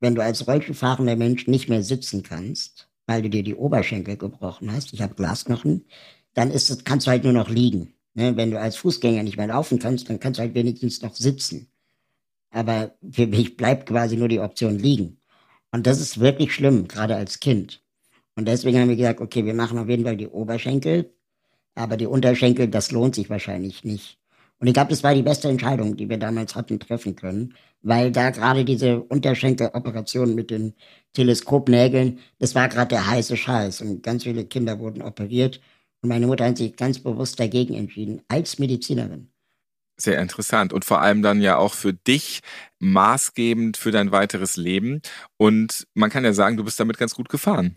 Wenn 0.01 0.15
du 0.15 0.21
als 0.21 0.47
Rollstuhlfahrender 0.47 1.15
Mensch 1.15 1.47
nicht 1.47 1.69
mehr 1.69 1.83
sitzen 1.83 2.21
kannst, 2.23 2.89
weil 3.07 3.21
du 3.21 3.29
dir 3.29 3.43
die 3.43 3.55
Oberschenkel 3.55 4.17
gebrochen 4.17 4.71
hast, 4.71 4.93
ich 4.93 5.01
habe 5.01 5.15
Glasknochen, 5.15 5.85
dann 6.33 6.51
ist 6.51 6.85
kannst 6.85 7.07
du 7.07 7.11
halt 7.11 7.23
nur 7.23 7.33
noch 7.33 7.49
liegen. 7.49 7.93
Ne, 8.15 8.35
wenn 8.35 8.51
du 8.51 8.59
als 8.59 8.75
Fußgänger 8.77 9.23
nicht 9.23 9.37
mehr 9.37 9.47
laufen 9.47 9.79
kannst, 9.79 10.09
dann 10.09 10.19
kannst 10.19 10.39
du 10.39 10.43
halt 10.43 10.55
wenigstens 10.55 11.01
noch 11.01 11.15
sitzen. 11.15 11.71
Aber 12.51 12.95
für 13.11 13.27
mich 13.27 13.57
bleibt 13.57 13.87
quasi 13.87 14.17
nur 14.17 14.27
die 14.27 14.39
Option 14.39 14.79
liegen. 14.79 15.19
Und 15.71 15.85
das 15.85 16.01
ist 16.01 16.19
wirklich 16.19 16.53
schlimm, 16.53 16.87
gerade 16.87 17.15
als 17.15 17.39
Kind. 17.39 17.83
Und 18.35 18.47
deswegen 18.47 18.79
haben 18.79 18.89
wir 18.89 18.95
gesagt, 18.95 19.21
okay, 19.21 19.45
wir 19.45 19.53
machen 19.53 19.77
auf 19.77 19.89
jeden 19.89 20.05
Fall 20.05 20.17
die 20.17 20.27
Oberschenkel, 20.27 21.13
aber 21.75 21.97
die 21.97 22.07
Unterschenkel, 22.07 22.67
das 22.67 22.91
lohnt 22.91 23.15
sich 23.15 23.29
wahrscheinlich 23.29 23.83
nicht. 23.83 24.17
Und 24.59 24.67
ich 24.67 24.73
glaube, 24.73 24.89
das 24.89 25.03
war 25.03 25.13
die 25.15 25.23
beste 25.23 25.47
Entscheidung, 25.49 25.95
die 25.95 26.09
wir 26.09 26.17
damals 26.17 26.55
hatten 26.55 26.79
treffen 26.79 27.15
können, 27.15 27.53
weil 27.81 28.11
da 28.11 28.29
gerade 28.29 28.65
diese 28.65 29.01
Unterschenkeloperation 29.03 30.35
mit 30.35 30.51
den 30.51 30.73
Teleskopnägeln, 31.13 32.19
das 32.39 32.55
war 32.55 32.67
gerade 32.67 32.89
der 32.89 33.07
heiße 33.07 33.37
Scheiß 33.37 33.81
und 33.81 34.03
ganz 34.03 34.23
viele 34.23 34.45
Kinder 34.45 34.79
wurden 34.79 35.01
operiert 35.01 35.61
und 36.01 36.09
meine 36.09 36.27
Mutter 36.27 36.45
hat 36.45 36.57
sich 36.57 36.75
ganz 36.75 36.99
bewusst 36.99 37.39
dagegen 37.39 37.73
entschieden, 37.75 38.21
als 38.27 38.59
Medizinerin. 38.59 39.31
Sehr 39.97 40.21
interessant 40.21 40.71
und 40.71 40.85
vor 40.85 41.01
allem 41.01 41.21
dann 41.21 41.41
ja 41.41 41.57
auch 41.57 41.73
für 41.73 41.93
dich 41.93 42.39
maßgebend 42.79 43.75
für 43.75 43.91
dein 43.91 44.11
weiteres 44.11 44.55
Leben. 44.55 45.01
Und 45.35 45.87
man 45.93 46.09
kann 46.09 46.23
ja 46.23 46.31
sagen, 46.31 46.55
du 46.55 46.63
bist 46.63 46.79
damit 46.79 46.97
ganz 46.97 47.15
gut 47.15 47.27
gefahren. 47.27 47.75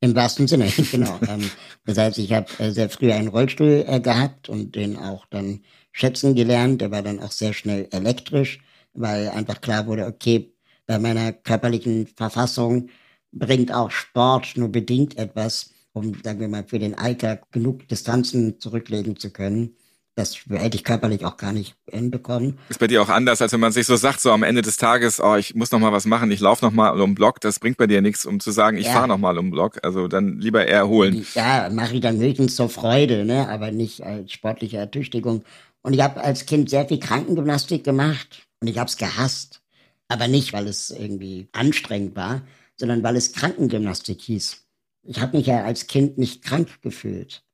Im 0.00 0.14
wahrsten 0.14 0.48
Sinne, 0.48 0.66
genau. 0.90 1.18
Ähm, 1.26 1.48
das 1.86 1.96
heißt, 1.96 2.18
ich 2.18 2.32
habe 2.32 2.46
äh, 2.58 2.72
sehr 2.72 2.90
früh 2.90 3.12
einen 3.12 3.28
Rollstuhl 3.28 3.84
äh, 3.86 4.00
gehabt 4.00 4.50
und 4.50 4.74
den 4.74 4.98
auch 4.98 5.24
dann 5.30 5.60
schätzen 5.92 6.34
gelernt. 6.34 6.82
Der 6.82 6.90
war 6.90 7.02
dann 7.02 7.20
auch 7.20 7.32
sehr 7.32 7.54
schnell 7.54 7.88
elektrisch, 7.90 8.58
weil 8.92 9.28
einfach 9.28 9.60
klar 9.60 9.86
wurde, 9.86 10.06
okay, 10.06 10.52
bei 10.86 10.98
meiner 10.98 11.32
körperlichen 11.32 12.08
Verfassung 12.08 12.90
bringt 13.30 13.72
auch 13.72 13.90
Sport 13.90 14.56
nur 14.56 14.70
bedingt 14.70 15.16
etwas, 15.16 15.71
um, 15.92 16.14
sagen 16.22 16.40
wir 16.40 16.48
mal, 16.48 16.64
für 16.64 16.78
den 16.78 16.96
Alltag 16.96 17.50
genug 17.52 17.88
Distanzen 17.88 18.60
zurücklegen 18.60 19.16
zu 19.16 19.30
können. 19.30 19.76
Das 20.14 20.36
hätte 20.50 20.76
ich 20.76 20.84
körperlich 20.84 21.24
auch 21.24 21.38
gar 21.38 21.52
nicht 21.52 21.74
hinbekommen. 21.88 22.58
Ist 22.68 22.78
bei 22.78 22.86
dir 22.86 23.00
auch 23.00 23.08
anders, 23.08 23.40
als 23.40 23.52
wenn 23.52 23.60
man 23.60 23.72
sich 23.72 23.86
so 23.86 23.96
sagt, 23.96 24.20
so 24.20 24.30
am 24.30 24.42
Ende 24.42 24.60
des 24.60 24.76
Tages, 24.76 25.20
oh, 25.20 25.36
ich 25.36 25.54
muss 25.54 25.72
noch 25.72 25.78
mal 25.78 25.92
was 25.92 26.04
machen, 26.04 26.30
ich 26.30 26.40
laufe 26.40 26.62
noch 26.62 26.72
mal 26.72 26.90
um 27.00 27.12
den 27.12 27.14
Block. 27.14 27.40
Das 27.40 27.58
bringt 27.58 27.78
bei 27.78 27.86
dir 27.86 28.02
nichts, 28.02 28.26
um 28.26 28.38
zu 28.38 28.50
sagen, 28.50 28.76
ich 28.76 28.86
ja. 28.86 28.92
fahre 28.92 29.08
noch 29.08 29.16
mal 29.16 29.38
um 29.38 29.46
den 29.46 29.52
Block. 29.52 29.78
Also 29.82 30.08
dann 30.08 30.38
lieber 30.38 30.66
erholen. 30.66 31.24
Ja, 31.34 31.70
mache 31.72 31.94
ich 31.94 32.02
dann 32.02 32.18
höchstens 32.18 32.56
zur 32.56 32.68
Freude, 32.68 33.24
ne, 33.24 33.48
aber 33.48 33.70
nicht 33.70 34.02
als 34.02 34.32
sportliche 34.32 34.76
Ertüchtigung. 34.76 35.44
Und 35.80 35.94
ich 35.94 36.02
habe 36.02 36.22
als 36.22 36.44
Kind 36.44 36.68
sehr 36.68 36.86
viel 36.86 37.00
Krankengymnastik 37.00 37.82
gemacht 37.82 38.46
und 38.60 38.68
ich 38.68 38.76
habe 38.76 38.88
es 38.88 38.98
gehasst. 38.98 39.62
Aber 40.08 40.28
nicht, 40.28 40.52
weil 40.52 40.68
es 40.68 40.90
irgendwie 40.90 41.48
anstrengend 41.52 42.16
war, 42.16 42.42
sondern 42.76 43.02
weil 43.02 43.16
es 43.16 43.32
Krankengymnastik 43.32 44.20
hieß. 44.20 44.61
Ich 45.02 45.20
habe 45.20 45.36
mich 45.36 45.46
ja 45.46 45.64
als 45.64 45.86
Kind 45.86 46.18
nicht 46.18 46.42
krank 46.42 46.80
gefühlt. 46.82 47.44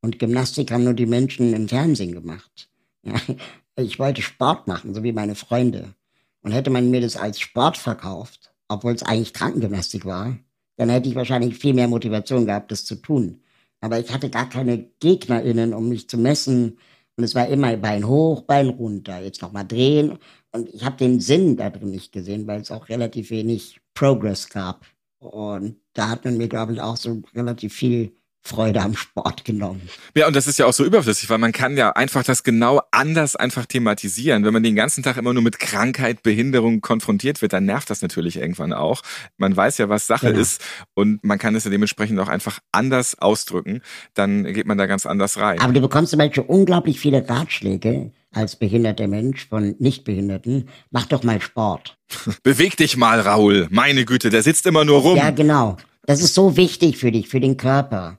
Und 0.00 0.18
Gymnastik 0.18 0.70
haben 0.70 0.84
nur 0.84 0.94
die 0.94 1.06
Menschen 1.06 1.52
im 1.54 1.68
Fernsehen 1.68 2.12
gemacht. 2.12 2.70
Ja, 3.02 3.14
ich 3.76 3.98
wollte 3.98 4.22
Sport 4.22 4.66
machen, 4.66 4.94
so 4.94 5.02
wie 5.02 5.12
meine 5.12 5.34
Freunde. 5.34 5.94
Und 6.42 6.52
hätte 6.52 6.70
man 6.70 6.90
mir 6.90 7.00
das 7.00 7.16
als 7.16 7.40
Sport 7.40 7.76
verkauft, 7.76 8.52
obwohl 8.68 8.92
es 8.92 9.02
eigentlich 9.02 9.32
Krankengymnastik 9.32 10.04
war, 10.04 10.36
dann 10.76 10.90
hätte 10.90 11.08
ich 11.08 11.14
wahrscheinlich 11.14 11.58
viel 11.58 11.74
mehr 11.74 11.88
Motivation 11.88 12.46
gehabt, 12.46 12.70
das 12.70 12.84
zu 12.84 12.96
tun. 12.96 13.42
Aber 13.80 13.98
ich 13.98 14.12
hatte 14.12 14.30
gar 14.30 14.48
keine 14.48 14.90
GegnerInnen, 15.00 15.74
um 15.74 15.88
mich 15.88 16.08
zu 16.08 16.18
messen, 16.18 16.78
und 17.18 17.24
es 17.24 17.34
war 17.34 17.48
immer 17.48 17.76
Bein 17.76 18.06
hoch, 18.06 18.42
Bein 18.42 18.68
runter, 18.68 19.20
jetzt 19.20 19.42
nochmal 19.42 19.66
drehen. 19.66 20.18
Und 20.52 20.72
ich 20.72 20.84
habe 20.84 20.96
den 20.96 21.18
Sinn 21.18 21.56
da 21.56 21.68
drin 21.68 21.90
nicht 21.90 22.12
gesehen, 22.12 22.46
weil 22.46 22.60
es 22.60 22.70
auch 22.70 22.88
relativ 22.88 23.30
wenig 23.30 23.80
Progress 23.92 24.48
gab. 24.48 24.86
Und 25.18 25.76
da 25.94 26.08
hat 26.08 26.24
man 26.24 26.36
mir, 26.36 26.48
glaube 26.48 26.72
ich, 26.72 26.80
auch 26.80 26.96
so 26.96 27.22
relativ 27.34 27.74
viel 27.74 28.12
Freude 28.48 28.80
am 28.80 28.96
Sport 28.96 29.44
genommen. 29.44 29.82
Ja, 30.14 30.26
und 30.26 30.34
das 30.34 30.46
ist 30.46 30.58
ja 30.58 30.64
auch 30.64 30.72
so 30.72 30.84
überflüssig, 30.84 31.28
weil 31.28 31.38
man 31.38 31.52
kann 31.52 31.76
ja 31.76 31.90
einfach 31.90 32.24
das 32.24 32.44
genau 32.44 32.80
anders 32.92 33.36
einfach 33.36 33.66
thematisieren. 33.66 34.44
Wenn 34.44 34.54
man 34.54 34.62
den 34.62 34.74
ganzen 34.74 35.02
Tag 35.02 35.18
immer 35.18 35.34
nur 35.34 35.42
mit 35.42 35.58
Krankheit, 35.58 36.22
Behinderung 36.22 36.80
konfrontiert 36.80 37.42
wird, 37.42 37.52
dann 37.52 37.66
nervt 37.66 37.90
das 37.90 38.00
natürlich 38.00 38.36
irgendwann 38.36 38.72
auch. 38.72 39.02
Man 39.36 39.54
weiß 39.54 39.78
ja, 39.78 39.88
was 39.88 40.06
Sache 40.06 40.28
genau. 40.28 40.40
ist 40.40 40.64
und 40.94 41.22
man 41.24 41.38
kann 41.38 41.54
es 41.56 41.64
ja 41.64 41.70
dementsprechend 41.70 42.18
auch 42.20 42.28
einfach 42.28 42.60
anders 42.72 43.18
ausdrücken. 43.18 43.82
Dann 44.14 44.44
geht 44.44 44.66
man 44.66 44.78
da 44.78 44.86
ganz 44.86 45.04
anders 45.04 45.38
rein. 45.38 45.60
Aber 45.60 45.72
du 45.74 45.80
bekommst 45.80 46.10
zum 46.10 46.18
Beispiel 46.18 46.44
unglaublich 46.46 46.98
viele 46.98 47.28
Ratschläge 47.28 48.12
als 48.38 48.54
behinderter 48.56 49.08
Mensch 49.08 49.48
von 49.48 49.74
Nichtbehinderten. 49.80 50.68
Mach 50.90 51.06
doch 51.06 51.24
mal 51.24 51.40
Sport. 51.40 51.98
Beweg 52.44 52.76
dich 52.76 52.96
mal, 52.96 53.20
Raul. 53.20 53.66
Meine 53.70 54.04
Güte, 54.04 54.30
der 54.30 54.42
sitzt 54.42 54.64
immer 54.66 54.84
nur 54.84 55.00
rum. 55.00 55.16
Ja, 55.16 55.30
genau. 55.30 55.76
Das 56.06 56.22
ist 56.22 56.34
so 56.34 56.56
wichtig 56.56 56.96
für 56.98 57.10
dich, 57.10 57.28
für 57.28 57.40
den 57.40 57.56
Körper. 57.56 58.18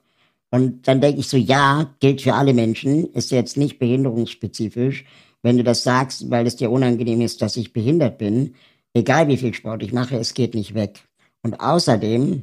Und 0.50 0.86
dann 0.86 1.00
denke 1.00 1.20
ich 1.20 1.28
so, 1.28 1.38
ja, 1.38 1.94
gilt 2.00 2.20
für 2.20 2.34
alle 2.34 2.52
Menschen, 2.52 3.06
ist 3.14 3.30
jetzt 3.30 3.56
nicht 3.56 3.78
behinderungsspezifisch. 3.78 5.04
Wenn 5.42 5.56
du 5.56 5.64
das 5.64 5.82
sagst, 5.82 6.30
weil 6.30 6.46
es 6.46 6.56
dir 6.56 6.70
unangenehm 6.70 7.22
ist, 7.22 7.40
dass 7.40 7.56
ich 7.56 7.72
behindert 7.72 8.18
bin, 8.18 8.54
egal 8.92 9.28
wie 9.28 9.38
viel 9.38 9.54
Sport 9.54 9.82
ich 9.82 9.92
mache, 9.92 10.16
es 10.16 10.34
geht 10.34 10.54
nicht 10.54 10.74
weg. 10.74 11.00
Und 11.42 11.60
außerdem 11.60 12.42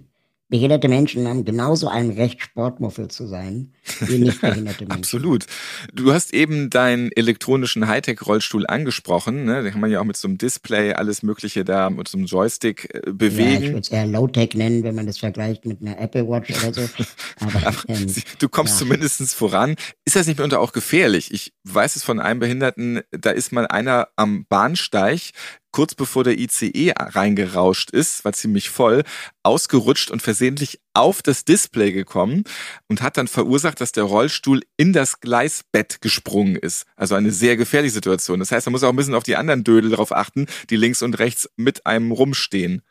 Behinderte 0.50 0.88
Menschen 0.88 1.28
haben 1.28 1.44
genauso 1.44 1.90
ein 1.90 2.12
Recht, 2.12 2.42
Sportmuffel 2.42 3.10
zu 3.10 3.28
sein, 3.28 3.74
wie 4.00 4.18
nicht 4.20 4.40
behinderte 4.40 4.86
Menschen. 4.88 4.92
Absolut. 4.92 5.46
Du 5.94 6.14
hast 6.14 6.34
eben 6.34 6.70
deinen 6.70 7.12
elektronischen 7.12 7.86
Hightech-Rollstuhl 7.88 8.66
angesprochen. 8.66 9.44
Ne? 9.44 9.64
Den 9.64 9.74
kann 9.74 9.82
man 9.82 9.92
ja 9.92 10.00
auch 10.00 10.06
mit 10.06 10.16
so 10.16 10.26
einem 10.26 10.38
Display 10.38 10.94
alles 10.94 11.22
Mögliche 11.22 11.66
da 11.66 11.90
mit 11.90 12.08
so 12.08 12.18
einem 12.18 12.28
Joystick 12.28 12.90
äh, 12.94 13.12
bewegen. 13.12 13.52
Ja, 13.52 13.60
ich 13.60 13.68
würde 13.68 13.80
es 13.80 13.90
eher 13.90 14.08
Low-Tech 14.08 14.52
nennen, 14.54 14.84
wenn 14.84 14.96
man 14.96 15.06
das 15.06 15.18
vergleicht 15.18 15.66
mit 15.66 15.82
einer 15.82 16.00
Apple 16.00 16.26
Watch 16.30 16.52
oder 16.52 16.74
so. 16.74 16.82
Aber, 17.42 17.68
Aber 17.68 17.78
ähm, 17.90 18.08
du 18.40 18.48
kommst 18.48 18.76
ja. 18.76 18.80
zumindest 18.80 19.36
voran. 19.36 19.76
Ist 20.06 20.16
das 20.16 20.28
nicht 20.28 20.38
mitunter 20.38 20.62
auch 20.62 20.72
gefährlich? 20.72 21.34
Ich 21.34 21.52
weiß 21.66 21.98
es 21.98 22.04
von 22.04 22.22
einem 22.22 22.40
Behinderten, 22.40 23.02
da 23.12 23.32
ist 23.32 23.52
mal 23.52 23.68
einer 23.68 24.08
am 24.16 24.46
Bahnsteig 24.48 25.32
kurz 25.78 25.94
bevor 25.94 26.24
der 26.24 26.40
ICE 26.40 26.92
reingerauscht 26.98 27.92
ist, 27.92 28.26
war 28.26 28.34
ziemlich 28.34 28.72
voll, 28.72 29.04
ausgerutscht 29.44 30.10
und 30.10 30.24
versehentlich 30.24 30.80
auf 30.96 31.22
das 31.22 31.46
Display 31.46 31.92
gekommen 31.92 32.46
und 32.88 33.04
hat 33.04 33.16
dann 33.16 33.28
verursacht, 33.28 33.80
dass 33.80 33.92
der 33.92 34.06
Rollstuhl 34.06 34.62
in 34.78 34.92
das 34.92 35.20
Gleisbett 35.20 36.02
gesprungen 36.02 36.56
ist. 36.56 36.88
Also 36.96 37.14
eine 37.14 37.30
sehr 37.30 37.58
gefährliche 37.58 37.94
Situation. 37.94 38.40
Das 38.40 38.52
heißt, 38.52 38.66
man 38.66 38.72
muss 38.72 38.84
auch 38.84 38.90
ein 38.90 38.96
bisschen 38.96 39.14
auf 39.14 39.22
die 39.22 39.36
anderen 39.36 39.64
Dödel 39.64 39.92
darauf 39.92 40.12
achten, 40.12 40.48
die 40.72 40.78
links 40.78 41.04
und 41.04 41.20
rechts 41.20 41.48
mit 41.58 41.86
einem 41.86 42.12
rumstehen. 42.12 42.82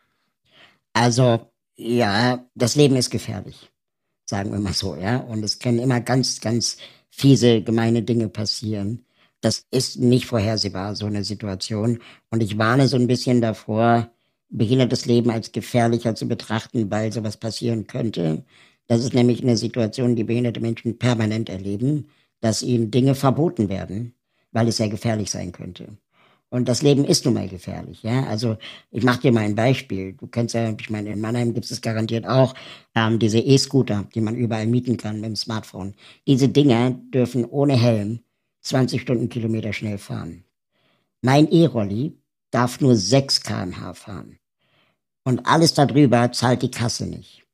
Also, 0.92 1.50
ja, 1.74 2.46
das 2.54 2.76
Leben 2.76 2.94
ist 2.94 3.10
gefährlich. 3.10 3.68
Sagen 4.26 4.52
wir 4.52 4.60
mal 4.60 4.74
so, 4.74 4.94
ja. 4.94 5.16
Und 5.16 5.42
es 5.42 5.58
können 5.58 5.80
immer 5.80 6.00
ganz, 6.00 6.40
ganz 6.40 6.76
fiese, 7.10 7.62
gemeine 7.62 8.02
Dinge 8.02 8.28
passieren. 8.28 9.04
Das 9.40 9.66
ist 9.70 9.98
nicht 9.98 10.26
vorhersehbar, 10.26 10.96
so 10.96 11.06
eine 11.06 11.24
Situation. 11.24 12.00
Und 12.30 12.42
ich 12.42 12.58
warne 12.58 12.88
so 12.88 12.96
ein 12.96 13.06
bisschen 13.06 13.40
davor, 13.40 14.10
behindertes 14.48 15.06
Leben 15.06 15.30
als 15.30 15.52
gefährlicher 15.52 16.14
zu 16.14 16.26
betrachten, 16.28 16.90
weil 16.90 17.12
sowas 17.12 17.36
passieren 17.36 17.86
könnte. 17.86 18.44
Das 18.86 19.00
ist 19.00 19.14
nämlich 19.14 19.42
eine 19.42 19.56
Situation, 19.56 20.16
die 20.16 20.24
behinderte 20.24 20.60
Menschen 20.60 20.98
permanent 20.98 21.48
erleben, 21.48 22.08
dass 22.40 22.62
ihnen 22.62 22.90
Dinge 22.90 23.14
verboten 23.14 23.68
werden, 23.68 24.14
weil 24.52 24.68
es 24.68 24.76
sehr 24.76 24.88
gefährlich 24.88 25.30
sein 25.30 25.52
könnte. 25.52 25.98
Und 26.48 26.68
das 26.68 26.82
Leben 26.82 27.04
ist 27.04 27.24
nun 27.24 27.34
mal 27.34 27.48
gefährlich, 27.48 28.02
ja. 28.04 28.24
Also 28.26 28.56
ich 28.92 29.02
mache 29.02 29.20
dir 29.22 29.32
mal 29.32 29.40
ein 29.40 29.56
Beispiel. 29.56 30.12
Du 30.12 30.28
kennst 30.28 30.54
ja, 30.54 30.72
ich 30.78 30.90
meine, 30.90 31.10
in 31.10 31.20
Mannheim 31.20 31.52
gibt 31.54 31.68
es 31.68 31.80
garantiert 31.80 32.26
auch 32.26 32.54
ähm, 32.94 33.18
diese 33.18 33.40
E-Scooter, 33.40 34.06
die 34.14 34.20
man 34.20 34.36
überall 34.36 34.66
mieten 34.66 34.96
kann 34.96 35.16
mit 35.16 35.24
dem 35.24 35.36
Smartphone. 35.36 35.94
Diese 36.26 36.48
Dinger 36.48 36.92
dürfen 37.12 37.44
ohne 37.44 37.74
Helm 37.74 38.20
20 38.66 39.02
Stundenkilometer 39.02 39.72
schnell 39.72 39.98
fahren. 39.98 40.44
Mein 41.22 41.50
E-Rolli 41.50 42.18
darf 42.50 42.80
nur 42.80 42.96
6 42.96 43.42
kmh 43.42 43.94
fahren. 43.94 44.38
Und 45.24 45.46
alles 45.46 45.74
darüber 45.74 46.30
zahlt 46.32 46.62
die 46.62 46.70
Kasse 46.70 47.06
nicht. 47.06 47.46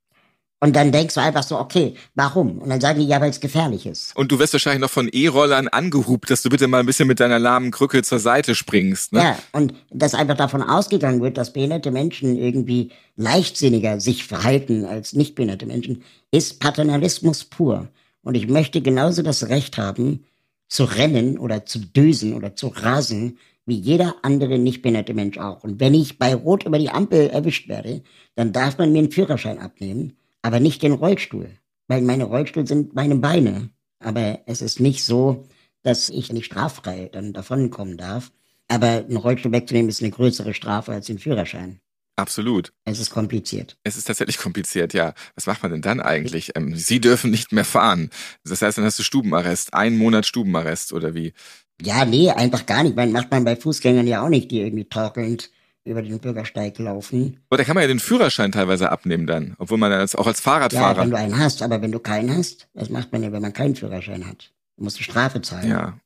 Und 0.62 0.76
dann 0.76 0.92
denkst 0.92 1.14
du 1.14 1.20
einfach 1.20 1.42
so, 1.42 1.58
okay, 1.58 1.96
warum? 2.14 2.58
Und 2.58 2.68
dann 2.68 2.80
sagen 2.80 3.00
die, 3.00 3.06
ja, 3.06 3.20
weil 3.20 3.30
es 3.30 3.40
gefährlich 3.40 3.84
ist. 3.84 4.14
Und 4.14 4.30
du 4.30 4.38
wirst 4.38 4.52
wahrscheinlich 4.52 4.80
noch 4.80 4.90
von 4.90 5.08
E-Rollern 5.08 5.66
angehupt, 5.66 6.30
dass 6.30 6.42
du 6.42 6.50
bitte 6.50 6.68
mal 6.68 6.78
ein 6.78 6.86
bisschen 6.86 7.08
mit 7.08 7.18
deiner 7.18 7.40
lahmen 7.40 7.72
Krücke 7.72 8.02
zur 8.02 8.20
Seite 8.20 8.54
springst. 8.54 9.12
Ne? 9.12 9.22
Ja, 9.22 9.38
und 9.50 9.74
dass 9.90 10.14
einfach 10.14 10.36
davon 10.36 10.62
ausgegangen 10.62 11.20
wird, 11.20 11.36
dass 11.36 11.52
behinderte 11.52 11.90
Menschen 11.90 12.36
irgendwie 12.36 12.92
leichtsinniger 13.16 14.00
sich 14.00 14.24
verhalten 14.24 14.84
als 14.84 15.14
nicht 15.14 15.34
behinderte 15.34 15.66
Menschen, 15.66 16.04
ist 16.30 16.60
Paternalismus 16.60 17.42
pur. 17.44 17.88
Und 18.22 18.36
ich 18.36 18.46
möchte 18.46 18.82
genauso 18.82 19.22
das 19.22 19.48
Recht 19.48 19.78
haben, 19.78 20.24
zu 20.72 20.84
rennen 20.84 21.36
oder 21.38 21.66
zu 21.66 21.80
düsen 21.80 22.32
oder 22.32 22.56
zu 22.56 22.68
rasen, 22.68 23.36
wie 23.66 23.76
jeder 23.76 24.16
andere 24.22 24.58
nicht 24.58 24.80
behinderte 24.80 25.12
Mensch 25.12 25.36
auch. 25.36 25.64
Und 25.64 25.80
wenn 25.80 25.92
ich 25.92 26.18
bei 26.18 26.34
Rot 26.34 26.64
über 26.64 26.78
die 26.78 26.88
Ampel 26.88 27.28
erwischt 27.28 27.68
werde, 27.68 28.02
dann 28.36 28.54
darf 28.54 28.78
man 28.78 28.90
mir 28.90 29.00
einen 29.00 29.10
Führerschein 29.10 29.58
abnehmen, 29.58 30.16
aber 30.40 30.60
nicht 30.60 30.82
den 30.82 30.94
Rollstuhl. 30.94 31.50
Weil 31.88 32.00
meine 32.00 32.24
Rollstuhl 32.24 32.66
sind 32.66 32.94
meine 32.94 33.16
Beine. 33.16 33.68
Aber 33.98 34.40
es 34.46 34.62
ist 34.62 34.80
nicht 34.80 35.04
so, 35.04 35.44
dass 35.82 36.08
ich 36.08 36.32
nicht 36.32 36.46
straffrei 36.46 37.10
dann 37.12 37.34
davonkommen 37.34 37.98
darf. 37.98 38.32
Aber 38.66 38.86
einen 38.86 39.18
Rollstuhl 39.18 39.52
wegzunehmen 39.52 39.90
ist 39.90 40.00
eine 40.00 40.10
größere 40.10 40.54
Strafe 40.54 40.92
als 40.92 41.04
den 41.04 41.18
Führerschein. 41.18 41.81
Absolut. 42.16 42.72
Es 42.84 42.98
ist 42.98 43.10
kompliziert. 43.10 43.78
Es 43.84 43.96
ist 43.96 44.04
tatsächlich 44.04 44.38
kompliziert, 44.38 44.92
ja. 44.92 45.14
Was 45.34 45.46
macht 45.46 45.62
man 45.62 45.72
denn 45.72 45.82
dann 45.82 46.00
eigentlich? 46.00 46.52
Ähm, 46.56 46.76
Sie 46.76 47.00
dürfen 47.00 47.30
nicht 47.30 47.52
mehr 47.52 47.64
fahren. 47.64 48.10
Das 48.44 48.60
heißt, 48.60 48.78
dann 48.78 48.84
hast 48.84 48.98
du 48.98 49.02
Stubenarrest, 49.02 49.72
einen 49.74 49.96
Monat 49.96 50.26
Stubenarrest 50.26 50.92
oder 50.92 51.14
wie? 51.14 51.32
Ja, 51.80 52.04
nee, 52.04 52.30
einfach 52.30 52.66
gar 52.66 52.82
nicht. 52.82 52.96
Man 52.96 53.12
macht 53.12 53.30
man 53.30 53.44
bei 53.44 53.56
Fußgängern 53.56 54.06
ja 54.06 54.22
auch 54.22 54.28
nicht, 54.28 54.50
die 54.50 54.60
irgendwie 54.60 54.84
torkelnd 54.84 55.50
über 55.84 56.02
den 56.02 56.20
Bürgersteig 56.20 56.78
laufen. 56.78 57.40
Aber 57.50 57.58
da 57.58 57.64
kann 57.64 57.74
man 57.74 57.82
ja 57.82 57.88
den 57.88 57.98
Führerschein 57.98 58.52
teilweise 58.52 58.90
abnehmen 58.90 59.26
dann, 59.26 59.56
obwohl 59.58 59.78
man 59.78 59.90
als, 59.90 60.14
auch 60.14 60.26
als 60.26 60.40
Fahrradfahrer. 60.40 60.96
Ja, 60.96 61.02
wenn 61.02 61.10
du 61.10 61.16
einen 61.16 61.38
hast, 61.38 61.62
aber 61.62 61.82
wenn 61.82 61.92
du 61.92 61.98
keinen 61.98 62.36
hast, 62.36 62.68
das 62.74 62.88
macht 62.88 63.12
man 63.12 63.22
ja, 63.22 63.32
wenn 63.32 63.42
man 63.42 63.52
keinen 63.52 63.74
Führerschein 63.74 64.26
hat. 64.28 64.52
Du 64.76 64.84
musst 64.84 64.98
die 64.98 65.02
Strafe 65.02 65.40
zahlen. 65.42 65.70
Ja. 65.70 65.98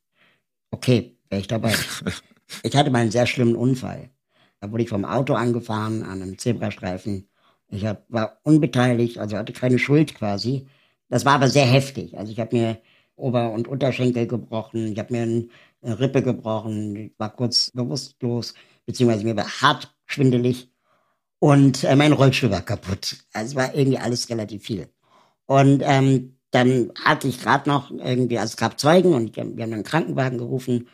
Okay, 0.71 1.15
wäre 1.29 1.41
ich 1.41 1.47
dabei. 1.47 1.75
ich 2.63 2.75
hatte 2.75 2.89
mal 2.89 2.99
einen 2.99 3.11
sehr 3.11 3.27
schlimmen 3.27 3.55
Unfall. 3.55 4.09
Da 4.59 4.71
wurde 4.71 4.83
ich 4.83 4.89
vom 4.89 5.05
Auto 5.05 5.33
angefahren 5.33 6.03
an 6.03 6.21
einem 6.21 6.37
Zebrastreifen. 6.37 7.29
Ich 7.69 7.85
hab, 7.85 8.05
war 8.09 8.39
unbeteiligt, 8.43 9.17
also 9.17 9.37
hatte 9.37 9.53
keine 9.53 9.79
Schuld 9.79 10.15
quasi. 10.15 10.67
Das 11.09 11.25
war 11.25 11.35
aber 11.35 11.49
sehr 11.49 11.65
heftig. 11.65 12.17
Also 12.17 12.31
ich 12.31 12.39
habe 12.39 12.55
mir 12.55 12.81
Ober- 13.15 13.51
und 13.51 13.67
Unterschenkel 13.67 14.27
gebrochen, 14.27 14.91
ich 14.93 14.99
habe 14.99 15.13
mir 15.13 15.23
eine 15.81 15.99
Rippe 15.99 16.21
gebrochen, 16.21 16.95
ich 16.95 17.11
war 17.17 17.35
kurz 17.35 17.71
bewusstlos 17.71 18.53
beziehungsweise 18.87 19.25
mir 19.25 19.35
war 19.35 19.61
hart 19.61 19.93
schwindelig 20.05 20.71
und 21.39 21.83
äh, 21.83 21.95
mein 21.95 22.13
Rollstuhl 22.13 22.49
war 22.49 22.61
kaputt. 22.61 23.17
Also 23.33 23.49
es 23.51 23.55
war 23.55 23.75
irgendwie 23.75 23.99
alles 23.99 24.29
relativ 24.29 24.63
viel. 24.63 24.87
Und 25.45 25.83
ähm, 25.85 26.37
dann 26.51 26.91
hatte 27.03 27.27
ich 27.27 27.39
gerade 27.39 27.69
noch 27.69 27.91
irgendwie, 27.91 28.39
also 28.39 28.51
es 28.51 28.57
gab 28.57 28.79
Zeugen 28.79 29.13
und 29.13 29.35
wir 29.35 29.43
haben 29.43 29.59
einen 29.59 29.83
Krankenwagen 29.83 30.39
gerufen 30.39 30.87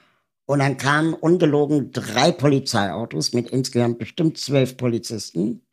und 0.46 0.60
dann 0.60 0.78
kamen 0.78 1.14
ungelogen 1.14 1.92
drei 1.92 2.32
Polizeiautos 2.32 3.34
mit 3.34 3.50
insgesamt 3.50 4.00
bestimmt 4.00 4.38
zwölf 4.38 4.76
Polizisten 4.78 5.66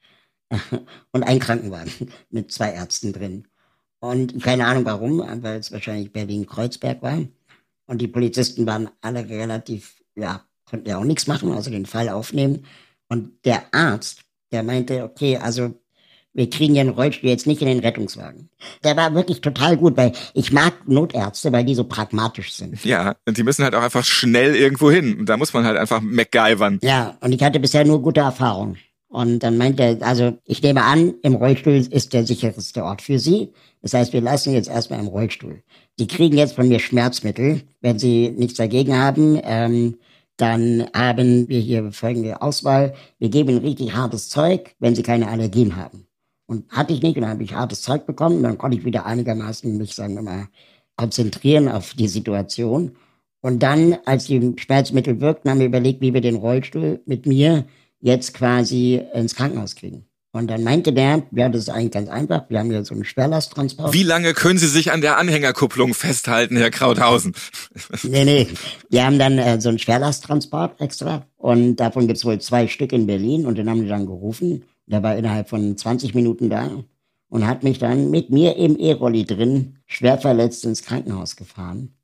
und 1.13 1.23
ein 1.23 1.39
Krankenwagen 1.41 1.93
mit 2.31 2.53
zwei 2.53 2.73
Ärzten 2.73 3.13
drin. 3.13 3.49
Und 4.01 4.43
keine 4.43 4.67
Ahnung 4.67 4.85
warum, 4.87 5.19
weil 5.19 5.59
es 5.59 5.73
wahrscheinlich 5.73 6.13
Berlin-Kreuzberg 6.13 7.03
war. 7.03 7.19
Und 7.87 8.01
die 8.01 8.09
Polizisten 8.09 8.67
waren 8.67 8.89
alle 9.01 9.29
relativ, 9.29 10.03
ja, 10.15 10.47
konnten 10.65 10.89
ja 10.89 10.99
auch 10.99 11.05
nichts 11.05 11.27
machen, 11.27 11.53
also 11.53 11.71
den 11.71 11.87
Fall 11.87 12.09
aufnehmen. 12.09 12.65
Und 13.09 13.45
der 13.45 13.75
Arzt, 13.75 14.23
der 14.53 14.63
meinte, 14.63 15.05
okay, 15.05 15.37
also 15.37 15.75
wir 16.33 16.49
kriegen 16.49 16.75
ja 16.75 16.83
einen 16.83 16.91
Rollstuhl 16.91 17.29
jetzt 17.29 17.47
nicht 17.47 17.61
in 17.61 17.69
den 17.69 17.81
Rettungswagen. 17.81 18.51
Der 18.85 18.97
war 18.97 19.15
wirklich 19.15 19.41
total 19.41 19.77
gut, 19.77 19.97
weil 19.97 20.13
ich 20.35 20.53
mag 20.53 20.89
Notärzte, 20.89 21.53
weil 21.53 21.65
die 21.65 21.75
so 21.75 21.85
pragmatisch 21.85 22.53
sind. 22.53 22.85
Ja, 22.85 23.17
und 23.27 23.37
die 23.37 23.43
müssen 23.43 23.65
halt 23.65 23.75
auch 23.75 23.83
einfach 23.83 24.05
schnell 24.05 24.55
irgendwo 24.55 24.91
hin. 24.91 25.27
Da 25.27 25.37
muss 25.37 25.53
man 25.53 25.65
halt 25.65 25.77
einfach 25.77 26.01
MacGyvern. 26.01 26.79
Ja, 26.83 27.17
und 27.21 27.33
ich 27.33 27.43
hatte 27.43 27.59
bisher 27.59 27.85
nur 27.85 28.01
gute 28.01 28.21
Erfahrungen. 28.21 28.79
Und 29.09 29.41
dann 29.41 29.59
meinte 29.59 29.83
er, 29.83 30.07
also 30.07 30.39
ich 30.45 30.63
nehme 30.63 30.85
an, 30.85 31.15
im 31.23 31.35
Rollstuhl 31.35 31.75
ist 31.75 32.13
der 32.13 32.25
sicherste 32.25 32.85
Ort 32.85 33.03
für 33.03 33.19
Sie. 33.19 33.53
Das 33.83 33.93
heißt, 33.93 34.13
wir 34.13 34.21
lassen 34.21 34.55
jetzt 34.55 34.69
erstmal 34.69 35.01
im 35.01 35.09
Rollstuhl. 35.09 35.65
Sie 35.99 36.07
kriegen 36.07 36.39
jetzt 36.39 36.55
von 36.55 36.69
mir 36.69 36.79
Schmerzmittel, 36.79 37.63
wenn 37.81 37.99
Sie 37.99 38.31
nichts 38.31 38.59
dagegen 38.59 38.97
haben. 38.97 39.41
Ähm, 39.43 39.97
dann 40.37 40.87
haben 40.95 41.49
wir 41.49 41.59
hier 41.61 41.91
folgende 41.91 42.41
Auswahl. 42.41 42.95
Wir 43.19 43.31
geben 43.31 43.51
Ihnen 43.51 43.65
richtig 43.65 43.95
hartes 43.95 44.29
Zeug, 44.29 44.77
wenn 44.79 44.95
Sie 44.95 45.03
keine 45.03 45.29
Allergien 45.29 45.75
haben. 45.75 46.07
Und 46.51 46.69
hatte 46.69 46.93
ich 46.93 47.01
nicht, 47.01 47.15
und 47.15 47.23
dann 47.23 47.31
habe 47.31 47.45
ich 47.45 47.55
hartes 47.55 47.81
Zeug 47.81 48.07
bekommen. 48.07 48.43
Dann 48.43 48.59
konnte 48.59 48.77
ich 48.77 48.85
wieder 48.85 49.07
einigermaßen 49.07 49.79
mich, 49.79 49.95
sagen 49.95 50.17
wir 50.17 50.23
mal, 50.23 50.49
konzentrieren 50.97 51.69
auf 51.69 51.95
die 51.95 52.09
Situation. 52.09 52.97
Und 53.41 53.63
dann, 53.63 53.99
als 54.05 54.25
die 54.25 54.57
Schmerzmittel 54.59 55.21
wirkten, 55.21 55.49
haben 55.49 55.61
wir 55.61 55.69
überlegt, 55.69 56.01
wie 56.01 56.13
wir 56.13 56.21
den 56.21 56.35
Rollstuhl 56.35 57.03
mit 57.07 57.25
mir 57.25 57.67
jetzt 58.01 58.35
quasi 58.35 59.01
ins 59.15 59.37
Krankenhaus 59.37 59.77
kriegen. 59.77 60.07
Und 60.33 60.49
dann 60.51 60.65
meinte 60.65 60.93
der, 60.93 61.23
ja, 61.31 61.49
das 61.49 61.63
ist 61.63 61.71
eigentlich 61.71 61.93
ganz 61.93 62.09
einfach. 62.09 62.51
Wir 62.51 62.59
haben 62.59 62.71
hier 62.71 62.85
so 62.85 62.95
einen 62.95 63.05
Schwerlasttransport. 63.05 63.95
Wie 63.95 64.03
lange 64.03 64.35
können 64.35 64.59
Sie 64.59 64.67
sich 64.67 64.91
an 64.91 65.03
der 65.03 65.19
Anhängerkupplung 65.19 65.95
festhalten, 65.95 66.57
Herr 66.57 66.71
Krauthausen? 66.71 67.33
nee, 68.03 68.25
nee. 68.25 68.49
Wir 68.89 69.07
haben 69.07 69.21
dann 69.21 69.39
äh, 69.39 69.61
so 69.61 69.69
einen 69.69 69.79
Schwerlasttransport 69.79 70.81
extra. 70.81 71.27
Und 71.37 71.77
davon 71.77 72.09
gibt's 72.09 72.25
wohl 72.25 72.41
zwei 72.41 72.67
Stück 72.67 72.93
in 72.93 73.07
Berlin. 73.07 73.47
Und 73.47 73.57
den 73.57 73.71
haben 73.71 73.83
die 73.83 73.89
dann 73.89 74.07
gerufen. 74.07 74.65
Der 74.91 75.03
war 75.03 75.17
innerhalb 75.17 75.49
von 75.49 75.77
20 75.77 76.15
Minuten 76.15 76.51
da 76.51 76.69
und 77.29 77.47
hat 77.47 77.63
mich 77.63 77.79
dann 77.79 78.11
mit 78.11 78.31
mir 78.31 78.57
im 78.57 78.77
E-Rolli 78.79 79.25
drin 79.25 79.79
schwer 79.87 80.19
verletzt 80.19 80.65
ins 80.65 80.83
Krankenhaus 80.83 81.37
gefahren. 81.37 81.95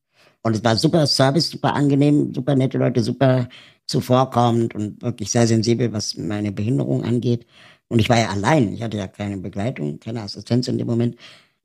Und 0.42 0.54
es 0.54 0.62
war 0.62 0.76
super 0.76 1.06
Service, 1.08 1.50
super 1.50 1.74
angenehm, 1.74 2.32
super 2.32 2.54
nette 2.54 2.78
Leute, 2.78 3.02
super 3.02 3.48
zuvorkommend 3.86 4.74
und 4.76 5.02
wirklich 5.02 5.30
sehr 5.30 5.46
sensibel, 5.48 5.92
was 5.92 6.16
meine 6.16 6.52
Behinderung 6.52 7.02
angeht. 7.02 7.46
Und 7.88 7.98
ich 7.98 8.08
war 8.08 8.18
ja 8.18 8.28
allein. 8.30 8.72
Ich 8.72 8.82
hatte 8.82 8.96
ja 8.96 9.08
keine 9.08 9.36
Begleitung, 9.38 9.98
keine 9.98 10.22
Assistenz 10.22 10.68
in 10.68 10.78
dem 10.78 10.86
Moment. 10.86 11.16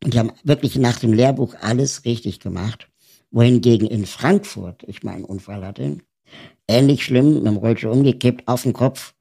Und 0.03 0.15
die 0.15 0.19
haben 0.19 0.31
wirklich 0.43 0.75
nach 0.77 0.97
dem 0.97 1.13
Lehrbuch 1.13 1.53
alles 1.61 2.05
richtig 2.05 2.39
gemacht. 2.39 2.87
Wohingegen 3.29 3.87
in 3.87 4.07
Frankfurt 4.07 4.83
ich 4.87 5.03
meinen 5.03 5.25
Unfall 5.25 5.63
hatte. 5.63 5.99
Ähnlich 6.67 7.05
schlimm, 7.05 7.35
mit 7.35 7.45
dem 7.45 7.57
Rollstuhl 7.57 7.91
umgekippt, 7.91 8.47
auf 8.47 8.63
den 8.63 8.73
Kopf. 8.73 9.13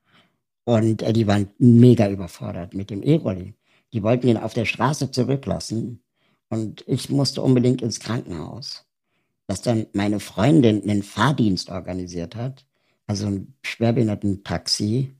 Und 0.70 1.02
äh, 1.02 1.12
die 1.12 1.26
waren 1.26 1.50
mega 1.58 2.08
überfordert 2.08 2.74
mit 2.74 2.90
dem 2.90 3.02
E-Rolli. 3.02 3.54
Die 3.92 4.04
wollten 4.04 4.28
ihn 4.28 4.36
auf 4.36 4.54
der 4.54 4.66
Straße 4.66 5.10
zurücklassen. 5.10 6.00
Und 6.48 6.84
ich 6.86 7.10
musste 7.10 7.42
unbedingt 7.42 7.82
ins 7.82 7.98
Krankenhaus. 7.98 8.86
Dass 9.48 9.62
dann 9.62 9.88
meine 9.94 10.20
Freundin 10.20 10.80
einen 10.84 11.02
Fahrdienst 11.02 11.70
organisiert 11.70 12.36
hat. 12.36 12.66
Also 13.08 13.26
ein 13.26 13.54
Schwerbehinderten-Taxi 13.62 15.12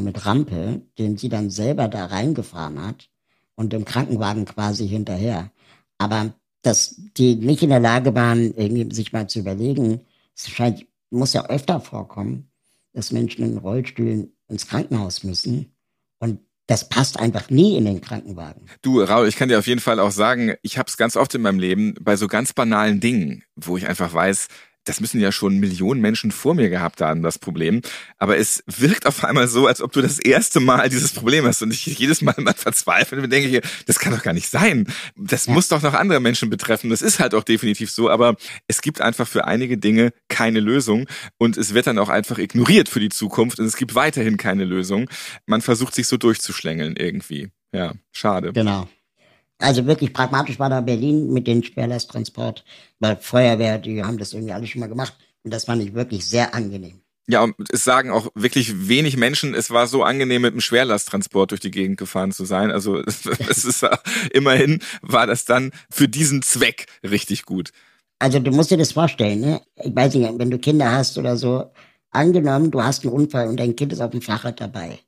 mit 0.00 0.26
Rampe, 0.26 0.82
den 0.96 1.18
sie 1.18 1.28
dann 1.28 1.50
selber 1.50 1.88
da 1.88 2.06
reingefahren 2.06 2.80
hat 2.80 3.10
und 3.56 3.74
im 3.74 3.84
Krankenwagen 3.84 4.44
quasi 4.44 4.86
hinterher. 4.86 5.50
Aber 5.98 6.34
dass 6.62 7.00
die 7.16 7.34
nicht 7.34 7.64
in 7.64 7.70
der 7.70 7.80
Lage 7.80 8.14
waren, 8.14 8.54
irgendwie 8.54 8.94
sich 8.94 9.12
mal 9.12 9.28
zu 9.28 9.40
überlegen, 9.40 10.02
es 10.36 10.48
scheint, 10.48 10.86
muss 11.10 11.32
ja 11.32 11.46
öfter 11.46 11.80
vorkommen, 11.80 12.48
dass 12.92 13.10
Menschen 13.10 13.44
in 13.44 13.58
Rollstühlen 13.58 14.33
ins 14.48 14.66
Krankenhaus 14.66 15.24
müssen. 15.24 15.74
Und 16.18 16.40
das 16.66 16.88
passt 16.88 17.18
einfach 17.18 17.50
nie 17.50 17.76
in 17.76 17.84
den 17.84 18.00
Krankenwagen. 18.00 18.68
Du, 18.82 19.02
Raul, 19.02 19.28
ich 19.28 19.36
kann 19.36 19.48
dir 19.48 19.58
auf 19.58 19.66
jeden 19.66 19.80
Fall 19.80 20.00
auch 20.00 20.10
sagen, 20.10 20.54
ich 20.62 20.78
habe 20.78 20.88
es 20.88 20.96
ganz 20.96 21.16
oft 21.16 21.34
in 21.34 21.42
meinem 21.42 21.58
Leben 21.58 21.94
bei 22.00 22.16
so 22.16 22.26
ganz 22.26 22.52
banalen 22.52 23.00
Dingen, 23.00 23.44
wo 23.54 23.76
ich 23.76 23.86
einfach 23.86 24.12
weiß, 24.12 24.48
das 24.84 25.00
müssen 25.00 25.20
ja 25.20 25.32
schon 25.32 25.58
Millionen 25.58 26.00
Menschen 26.00 26.30
vor 26.30 26.54
mir 26.54 26.68
gehabt 26.68 27.00
haben, 27.00 27.22
das 27.22 27.38
Problem. 27.38 27.80
Aber 28.18 28.36
es 28.36 28.62
wirkt 28.66 29.06
auf 29.06 29.24
einmal 29.24 29.48
so, 29.48 29.66
als 29.66 29.80
ob 29.80 29.92
du 29.92 30.02
das 30.02 30.18
erste 30.18 30.60
Mal 30.60 30.88
dieses 30.88 31.12
Problem 31.12 31.44
hast. 31.46 31.62
Und 31.62 31.72
ich 31.72 31.86
jedes 31.86 32.22
Mal 32.22 32.34
mal 32.38 32.54
verzweifle 32.54 33.22
und 33.22 33.30
denke, 33.30 33.62
das 33.86 33.98
kann 33.98 34.12
doch 34.12 34.22
gar 34.22 34.34
nicht 34.34 34.48
sein. 34.48 34.86
Das 35.16 35.48
muss 35.48 35.68
doch 35.68 35.82
noch 35.82 35.94
andere 35.94 36.20
Menschen 36.20 36.50
betreffen. 36.50 36.90
Das 36.90 37.02
ist 37.02 37.18
halt 37.18 37.34
auch 37.34 37.44
definitiv 37.44 37.90
so. 37.90 38.10
Aber 38.10 38.36
es 38.66 38.82
gibt 38.82 39.00
einfach 39.00 39.26
für 39.26 39.46
einige 39.46 39.78
Dinge 39.78 40.12
keine 40.28 40.60
Lösung. 40.60 41.06
Und 41.38 41.56
es 41.56 41.74
wird 41.74 41.86
dann 41.86 41.98
auch 41.98 42.08
einfach 42.08 42.38
ignoriert 42.38 42.88
für 42.88 43.00
die 43.00 43.08
Zukunft. 43.08 43.58
Und 43.58 43.66
es 43.66 43.76
gibt 43.76 43.94
weiterhin 43.94 44.36
keine 44.36 44.64
Lösung. 44.64 45.08
Man 45.46 45.62
versucht 45.62 45.94
sich 45.94 46.06
so 46.06 46.16
durchzuschlängeln 46.16 46.96
irgendwie. 46.96 47.48
Ja, 47.72 47.94
schade. 48.12 48.52
Genau. 48.52 48.88
Also 49.58 49.86
wirklich 49.86 50.12
pragmatisch 50.12 50.58
war 50.58 50.68
da 50.68 50.80
Berlin 50.80 51.32
mit 51.32 51.46
dem 51.46 51.62
Schwerlasttransport. 51.62 52.64
Bei 52.98 53.16
Feuerwehr, 53.16 53.78
die 53.78 54.02
haben 54.02 54.18
das 54.18 54.32
irgendwie 54.32 54.52
alle 54.52 54.66
schon 54.66 54.80
mal 54.80 54.88
gemacht. 54.88 55.16
Und 55.42 55.52
das 55.52 55.64
fand 55.64 55.82
ich 55.82 55.94
wirklich 55.94 56.26
sehr 56.26 56.54
angenehm. 56.54 57.00
Ja, 57.26 57.42
und 57.42 57.54
es 57.70 57.84
sagen 57.84 58.10
auch 58.10 58.28
wirklich 58.34 58.88
wenig 58.88 59.16
Menschen, 59.16 59.54
es 59.54 59.70
war 59.70 59.86
so 59.86 60.02
angenehm, 60.02 60.42
mit 60.42 60.52
dem 60.52 60.60
Schwerlasttransport 60.60 61.52
durch 61.52 61.60
die 61.60 61.70
Gegend 61.70 61.96
gefahren 61.96 62.32
zu 62.32 62.44
sein. 62.44 62.70
Also 62.70 62.98
es 63.06 63.64
ist 63.64 63.86
immerhin 64.32 64.80
war 65.00 65.26
das 65.26 65.44
dann 65.44 65.70
für 65.90 66.08
diesen 66.08 66.42
Zweck 66.42 66.86
richtig 67.02 67.44
gut. 67.44 67.70
Also 68.18 68.40
du 68.40 68.50
musst 68.50 68.70
dir 68.70 68.78
das 68.78 68.92
vorstellen, 68.92 69.40
ne? 69.40 69.60
Ich 69.82 69.94
weiß 69.94 70.14
nicht, 70.14 70.38
wenn 70.38 70.50
du 70.50 70.58
Kinder 70.58 70.92
hast 70.92 71.16
oder 71.16 71.36
so, 71.36 71.70
angenommen, 72.10 72.70
du 72.70 72.82
hast 72.82 73.04
einen 73.04 73.12
Unfall 73.12 73.48
und 73.48 73.58
dein 73.58 73.74
Kind 73.74 73.92
ist 73.92 74.00
auf 74.00 74.10
dem 74.10 74.22
Fahrrad 74.22 74.60
dabei. 74.60 74.98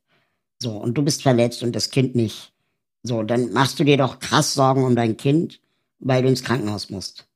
So, 0.59 0.73
und 0.73 0.95
du 0.95 1.03
bist 1.03 1.23
verletzt 1.23 1.63
und 1.63 1.77
das 1.77 1.91
Kind 1.91 2.15
nicht. 2.15 2.53
So, 3.07 3.23
dann 3.23 3.53
machst 3.53 3.79
du 3.79 3.85
dir 3.85 3.97
doch 3.97 4.19
krass 4.19 4.55
Sorgen 4.55 4.85
um 4.85 4.97
dein 4.97 5.17
Kind, 5.17 5.61
weil 5.99 6.23
du 6.23 6.29
ins 6.29 6.43
Krankenhaus 6.43 6.91
musst. 6.91 7.29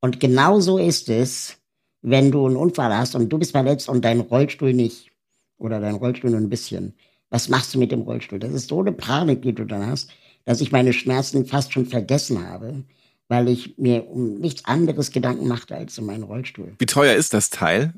Und 0.00 0.20
genau 0.20 0.60
so 0.60 0.78
ist 0.78 1.08
es, 1.08 1.56
wenn 2.02 2.30
du 2.30 2.46
einen 2.46 2.56
Unfall 2.56 2.94
hast 2.96 3.14
und 3.14 3.28
du 3.28 3.38
bist 3.38 3.52
verletzt 3.52 3.88
und 3.88 4.04
dein 4.04 4.20
Rollstuhl 4.20 4.72
nicht. 4.74 5.10
Oder 5.58 5.80
dein 5.80 5.94
Rollstuhl 5.94 6.30
nur 6.30 6.40
ein 6.40 6.48
bisschen. 6.48 6.94
Was 7.30 7.48
machst 7.48 7.74
du 7.74 7.78
mit 7.78 7.92
dem 7.92 8.02
Rollstuhl? 8.02 8.38
Das 8.38 8.52
ist 8.52 8.68
so 8.68 8.80
eine 8.80 8.92
Panik, 8.92 9.42
die 9.42 9.54
du 9.54 9.64
dann 9.64 9.86
hast, 9.86 10.10
dass 10.44 10.60
ich 10.60 10.72
meine 10.72 10.92
Schmerzen 10.92 11.46
fast 11.46 11.72
schon 11.72 11.86
vergessen 11.86 12.48
habe, 12.48 12.82
weil 13.28 13.48
ich 13.48 13.78
mir 13.78 14.08
um 14.08 14.40
nichts 14.40 14.64
anderes 14.64 15.12
Gedanken 15.12 15.46
machte 15.46 15.76
als 15.76 15.98
um 15.98 16.06
meinen 16.06 16.24
Rollstuhl. 16.24 16.74
Wie 16.78 16.86
teuer 16.86 17.14
ist 17.14 17.32
das 17.32 17.50
Teil? 17.50 17.94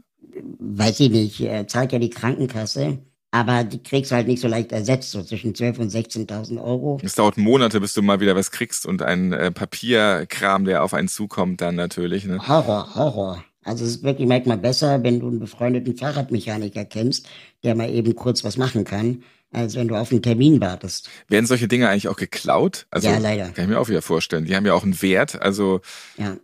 Weiß 0.58 1.00
ich 1.00 1.10
nicht. 1.10 1.38
Zahlt 1.68 1.92
ja 1.92 1.98
die 1.98 2.10
Krankenkasse 2.10 2.98
aber 3.34 3.64
die 3.64 3.82
kriegst 3.82 4.12
du 4.12 4.14
halt 4.14 4.28
nicht 4.28 4.40
so 4.40 4.46
leicht 4.46 4.70
ersetzt, 4.70 5.10
so 5.10 5.20
zwischen 5.20 5.54
12.000 5.54 5.78
und 5.80 5.92
16.000 5.92 6.62
Euro. 6.62 7.00
Es 7.02 7.16
dauert 7.16 7.36
Monate, 7.36 7.80
bis 7.80 7.92
du 7.92 8.00
mal 8.00 8.20
wieder 8.20 8.36
was 8.36 8.52
kriegst 8.52 8.86
und 8.86 9.02
ein 9.02 9.32
äh, 9.32 9.50
Papierkram, 9.50 10.64
der 10.64 10.84
auf 10.84 10.94
einen 10.94 11.08
zukommt, 11.08 11.60
dann 11.60 11.74
natürlich. 11.74 12.26
Ne? 12.26 12.46
Horror, 12.46 12.94
Horror. 12.94 13.44
Also 13.64 13.84
es 13.84 13.96
ist 13.96 14.02
wirklich 14.04 14.28
manchmal 14.28 14.58
besser, 14.58 15.02
wenn 15.02 15.18
du 15.18 15.26
einen 15.26 15.40
befreundeten 15.40 15.96
Fahrradmechaniker 15.96 16.84
kennst, 16.84 17.28
der 17.64 17.74
mal 17.74 17.90
eben 17.90 18.14
kurz 18.14 18.44
was 18.44 18.56
machen 18.56 18.84
kann, 18.84 19.24
als 19.50 19.74
wenn 19.74 19.88
du 19.88 19.96
auf 19.96 20.12
einen 20.12 20.22
Termin 20.22 20.60
wartest. 20.60 21.10
Werden 21.26 21.46
solche 21.46 21.66
Dinge 21.66 21.88
eigentlich 21.88 22.06
auch 22.06 22.16
geklaut? 22.16 22.86
Also, 22.92 23.08
ja, 23.08 23.18
leider. 23.18 23.48
Kann 23.48 23.64
ich 23.64 23.70
mir 23.70 23.80
auch 23.80 23.88
wieder 23.88 24.02
vorstellen. 24.02 24.44
Die 24.44 24.54
haben 24.54 24.64
ja 24.64 24.74
auch 24.74 24.84
einen 24.84 25.02
Wert. 25.02 25.42
Also 25.42 25.80
ja. 26.18 26.36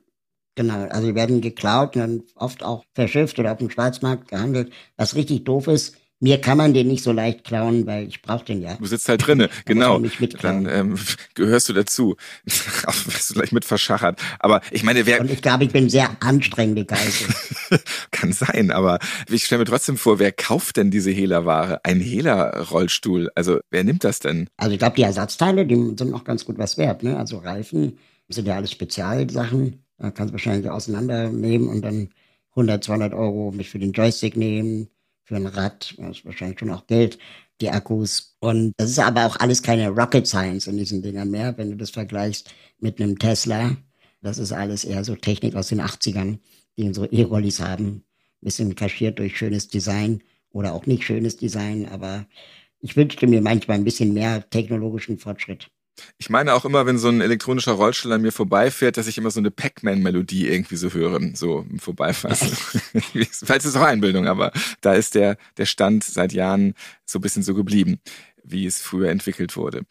Genau, 0.57 0.88
also 0.88 1.07
die 1.07 1.14
werden 1.14 1.40
geklaut 1.40 1.94
und 1.94 2.00
dann 2.03 2.22
oft 2.35 2.64
auch 2.64 2.83
verschifft 2.94 3.38
oder 3.38 3.53
auf 3.53 3.59
dem 3.59 3.70
Schwarzmarkt 3.70 4.29
gehandelt. 4.29 4.72
Was 4.96 5.14
richtig 5.14 5.44
doof 5.44 5.68
ist, 5.68 5.94
mir 6.20 6.38
kann 6.38 6.59
man 6.59 6.74
den 6.74 6.87
nicht 6.87 7.02
so 7.02 7.12
leicht 7.12 7.44
klauen, 7.44 7.87
weil 7.87 8.06
ich 8.06 8.20
brauche 8.20 8.44
den 8.44 8.61
ja. 8.61 8.74
Du 8.74 8.85
sitzt 8.85 9.09
halt 9.09 9.26
drinne, 9.26 9.48
genau. 9.64 9.98
Dann 10.42 10.68
ähm, 10.68 10.98
gehörst 11.35 11.70
du 11.70 11.72
dazu. 11.72 12.16
Wirst 12.44 13.30
du 13.30 13.35
gleich 13.35 13.52
mit 13.52 13.64
verschachert. 13.64 14.20
Aber 14.38 14.61
ich 14.70 14.85
meine, 14.85 15.06
wer. 15.06 15.20
Und 15.20 15.30
ich 15.30 15.40
glaube, 15.40 15.64
ich 15.64 15.72
bin 15.72 15.88
sehr 15.88 16.11
anstrengende 16.20 16.85
Geisel. 16.85 17.28
kann 18.11 18.33
sein, 18.33 18.70
aber 18.70 18.98
ich 19.30 19.46
stelle 19.46 19.61
mir 19.61 19.64
trotzdem 19.64 19.96
vor, 19.96 20.18
wer 20.18 20.30
kauft 20.30 20.76
denn 20.76 20.90
diese 20.90 21.11
Hehlerware? 21.11 21.80
Ein 21.85 22.00
Hehler-Rollstuhl. 22.00 23.30
Also 23.35 23.61
wer 23.70 23.83
nimmt 23.83 24.04
das 24.04 24.18
denn? 24.18 24.48
Also 24.59 24.74
ich 24.74 24.78
glaube, 24.78 24.96
die 24.96 25.02
Ersatzteile, 25.02 25.66
die 25.66 25.74
sind 25.74 26.11
noch 26.11 26.24
ganz 26.24 26.44
gut 26.44 26.59
was 26.59 26.76
wert. 26.76 27.02
Ne? 27.02 27.16
Also 27.16 27.38
Reifen 27.38 27.98
sind 28.28 28.46
ja 28.46 28.56
alles 28.56 28.72
Spezialsachen. 28.72 29.85
Da 29.96 30.11
kannst 30.11 30.30
du 30.30 30.35
wahrscheinlich 30.35 30.68
auseinandernehmen 30.70 31.68
und 31.68 31.80
dann 31.83 32.11
100, 32.50 32.85
200 32.85 33.14
Euro 33.14 33.52
mich 33.52 33.70
für 33.70 33.78
den 33.78 33.92
Joystick 33.92 34.37
nehmen 34.37 34.88
für 35.31 35.37
ein 35.37 35.47
Rad, 35.47 35.95
das 35.97 36.19
ist 36.19 36.25
wahrscheinlich 36.25 36.59
schon 36.59 36.71
auch 36.71 36.88
Geld, 36.88 37.16
die 37.61 37.71
Akkus. 37.71 38.37
Und 38.40 38.75
das 38.79 38.90
ist 38.90 38.99
aber 38.99 39.27
auch 39.27 39.37
alles 39.37 39.62
keine 39.62 39.88
Rocket 39.88 40.27
Science 40.27 40.66
in 40.66 40.77
diesen 40.77 41.03
Dingern 41.03 41.31
mehr, 41.31 41.57
wenn 41.57 41.71
du 41.71 41.77
das 41.77 41.90
vergleichst 41.90 42.53
mit 42.81 43.01
einem 43.01 43.16
Tesla. 43.16 43.77
Das 44.23 44.38
ist 44.38 44.51
alles 44.51 44.85
eher 44.85 45.05
so 45.05 45.14
Technik 45.14 45.55
aus 45.55 45.69
den 45.69 45.81
80ern, 45.81 46.38
die 46.77 46.93
so 46.93 47.07
E-Rollis 47.09 47.61
haben. 47.61 48.03
Bisschen 48.40 48.75
kaschiert 48.75 49.21
durch 49.21 49.38
schönes 49.38 49.69
Design 49.69 50.21
oder 50.51 50.75
auch 50.75 50.87
nicht 50.87 51.05
schönes 51.05 51.37
Design, 51.37 51.87
aber 51.88 52.27
ich 52.81 52.97
wünschte 52.97 53.29
mir 53.29 53.40
manchmal 53.40 53.77
ein 53.77 53.85
bisschen 53.85 54.12
mehr 54.12 54.51
technologischen 54.51 55.19
Fortschritt. 55.19 55.71
Ich 56.18 56.31
meine 56.31 56.55
auch 56.55 56.64
immer, 56.64 56.87
wenn 56.87 56.98
so 56.98 57.09
ein 57.09 57.20
elektronischer 57.20 57.72
Rollstuhl 57.72 58.12
an 58.12 58.22
mir 58.22 58.33
vorbeifährt, 58.33 58.96
dass 58.96 59.07
ich 59.07 59.18
immer 59.18 59.31
so 59.31 59.40
eine 59.40 59.50
Pac-Man-Melodie 59.50 60.48
irgendwie 60.48 60.76
so 60.76 60.92
höre, 60.92 61.20
so 61.35 61.66
im 61.68 61.79
Vorbeifahren. 61.79 62.37
Vielleicht 62.37 63.42
ist 63.42 63.64
es 63.64 63.76
auch 63.76 63.83
Einbildung, 63.83 64.26
aber 64.26 64.53
da 64.81 64.94
ist 64.94 65.14
der, 65.14 65.37
der 65.59 65.66
Stand 65.66 66.05
seit 66.05 66.33
Jahren 66.33 66.74
so 67.05 67.18
ein 67.18 67.22
bisschen 67.22 67.42
so 67.42 67.55
geblieben 67.55 68.00
wie 68.42 68.66
es 68.66 68.81
früher 68.81 69.11
entwickelt 69.11 69.57
wurde. 69.57 69.83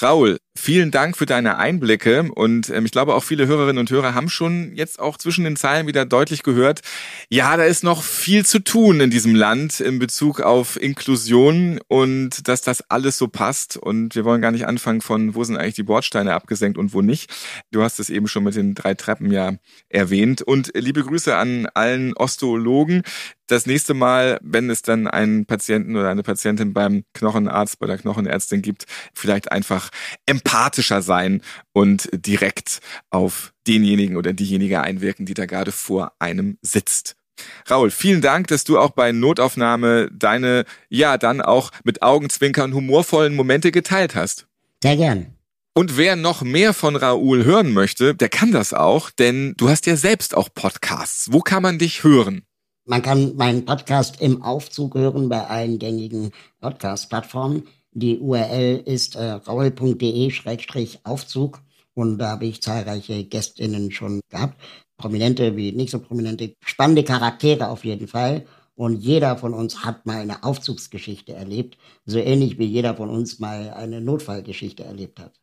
Raul, 0.00 0.38
vielen 0.56 0.90
Dank 0.90 1.16
für 1.16 1.26
deine 1.26 1.58
Einblicke 1.58 2.30
und 2.34 2.70
ähm, 2.70 2.84
ich 2.84 2.92
glaube 2.92 3.14
auch 3.14 3.22
viele 3.22 3.46
Hörerinnen 3.46 3.78
und 3.78 3.90
Hörer 3.90 4.14
haben 4.14 4.28
schon 4.28 4.74
jetzt 4.74 4.98
auch 4.98 5.16
zwischen 5.16 5.44
den 5.44 5.56
Zeilen 5.56 5.86
wieder 5.86 6.04
deutlich 6.06 6.42
gehört, 6.42 6.80
ja, 7.28 7.56
da 7.56 7.64
ist 7.64 7.84
noch 7.84 8.02
viel 8.02 8.44
zu 8.44 8.60
tun 8.60 9.00
in 9.00 9.10
diesem 9.10 9.34
Land 9.34 9.80
in 9.80 9.98
Bezug 9.98 10.40
auf 10.40 10.80
Inklusion 10.80 11.80
und 11.88 12.48
dass 12.48 12.62
das 12.62 12.82
alles 12.90 13.18
so 13.18 13.28
passt. 13.28 13.76
Und 13.76 14.14
wir 14.14 14.24
wollen 14.24 14.42
gar 14.42 14.52
nicht 14.52 14.66
anfangen 14.66 15.00
von, 15.00 15.34
wo 15.34 15.44
sind 15.44 15.56
eigentlich 15.56 15.74
die 15.74 15.82
Bordsteine 15.82 16.34
abgesenkt 16.34 16.78
und 16.78 16.94
wo 16.94 17.02
nicht. 17.02 17.32
Du 17.70 17.82
hast 17.82 18.00
es 18.00 18.10
eben 18.10 18.28
schon 18.28 18.44
mit 18.44 18.56
den 18.56 18.74
drei 18.74 18.94
Treppen 18.94 19.30
ja 19.30 19.54
erwähnt. 19.88 20.42
Und 20.42 20.72
liebe 20.74 21.02
Grüße 21.02 21.36
an 21.36 21.66
allen 21.74 22.14
Osteologen, 22.16 23.02
das 23.46 23.66
nächste 23.66 23.94
Mal, 23.94 24.38
wenn 24.42 24.70
es 24.70 24.82
dann 24.82 25.06
einen 25.06 25.46
Patienten 25.46 25.96
oder 25.96 26.10
eine 26.10 26.22
Patientin 26.22 26.72
beim 26.72 27.04
Knochenarzt, 27.14 27.78
bei 27.78 27.86
der 27.86 27.98
Knochenärztin 27.98 28.62
gibt, 28.62 28.86
vielleicht 29.14 29.52
einfach 29.52 29.90
empathischer 30.46 31.02
sein 31.02 31.42
und 31.72 32.08
direkt 32.12 32.80
auf 33.10 33.52
denjenigen 33.66 34.16
oder 34.16 34.32
diejenige 34.32 34.80
einwirken, 34.80 35.26
die 35.26 35.34
da 35.34 35.46
gerade 35.46 35.72
vor 35.72 36.12
einem 36.18 36.58
sitzt. 36.62 37.16
Raul, 37.68 37.90
vielen 37.90 38.22
Dank, 38.22 38.46
dass 38.46 38.64
du 38.64 38.78
auch 38.78 38.90
bei 38.90 39.12
Notaufnahme 39.12 40.08
deine, 40.12 40.64
ja, 40.88 41.18
dann 41.18 41.42
auch 41.42 41.70
mit 41.84 42.00
Augenzwinkern 42.02 42.72
humorvollen 42.72 43.34
Momente 43.34 43.72
geteilt 43.72 44.14
hast. 44.14 44.46
Sehr 44.82 44.96
gern. 44.96 45.26
Und 45.74 45.98
wer 45.98 46.16
noch 46.16 46.40
mehr 46.40 46.72
von 46.72 46.96
Raoul 46.96 47.44
hören 47.44 47.74
möchte, 47.74 48.14
der 48.14 48.30
kann 48.30 48.52
das 48.52 48.72
auch, 48.72 49.10
denn 49.10 49.52
du 49.58 49.68
hast 49.68 49.84
ja 49.84 49.96
selbst 49.96 50.34
auch 50.34 50.48
Podcasts. 50.54 51.30
Wo 51.30 51.40
kann 51.40 51.62
man 51.62 51.78
dich 51.78 52.02
hören? 52.02 52.44
Man 52.86 53.02
kann 53.02 53.36
meinen 53.36 53.66
Podcast 53.66 54.22
im 54.22 54.42
Aufzug 54.42 54.94
hören 54.94 55.28
bei 55.28 55.44
allen 55.44 55.78
gängigen 55.78 56.30
Podcast-Plattformen. 56.60 57.64
Die 57.98 58.18
URL 58.18 58.82
ist 58.84 59.16
äh, 59.16 59.24
raul.de-aufzug 59.24 61.62
und 61.94 62.18
da 62.18 62.32
habe 62.32 62.44
ich 62.44 62.60
zahlreiche 62.60 63.24
Gästinnen 63.24 63.90
schon 63.90 64.20
gehabt. 64.28 64.60
Prominente 64.98 65.56
wie 65.56 65.72
nicht 65.72 65.92
so 65.92 66.00
prominente, 66.00 66.56
spannende 66.60 67.04
Charaktere 67.04 67.70
auf 67.70 67.86
jeden 67.86 68.06
Fall. 68.06 68.44
Und 68.74 68.96
jeder 68.96 69.38
von 69.38 69.54
uns 69.54 69.82
hat 69.82 70.04
mal 70.04 70.20
eine 70.20 70.44
Aufzugsgeschichte 70.44 71.32
erlebt, 71.32 71.78
so 72.04 72.18
ähnlich 72.18 72.58
wie 72.58 72.66
jeder 72.66 72.94
von 72.94 73.08
uns 73.08 73.38
mal 73.38 73.70
eine 73.70 74.02
Notfallgeschichte 74.02 74.84
erlebt 74.84 75.18
hat. 75.18 75.40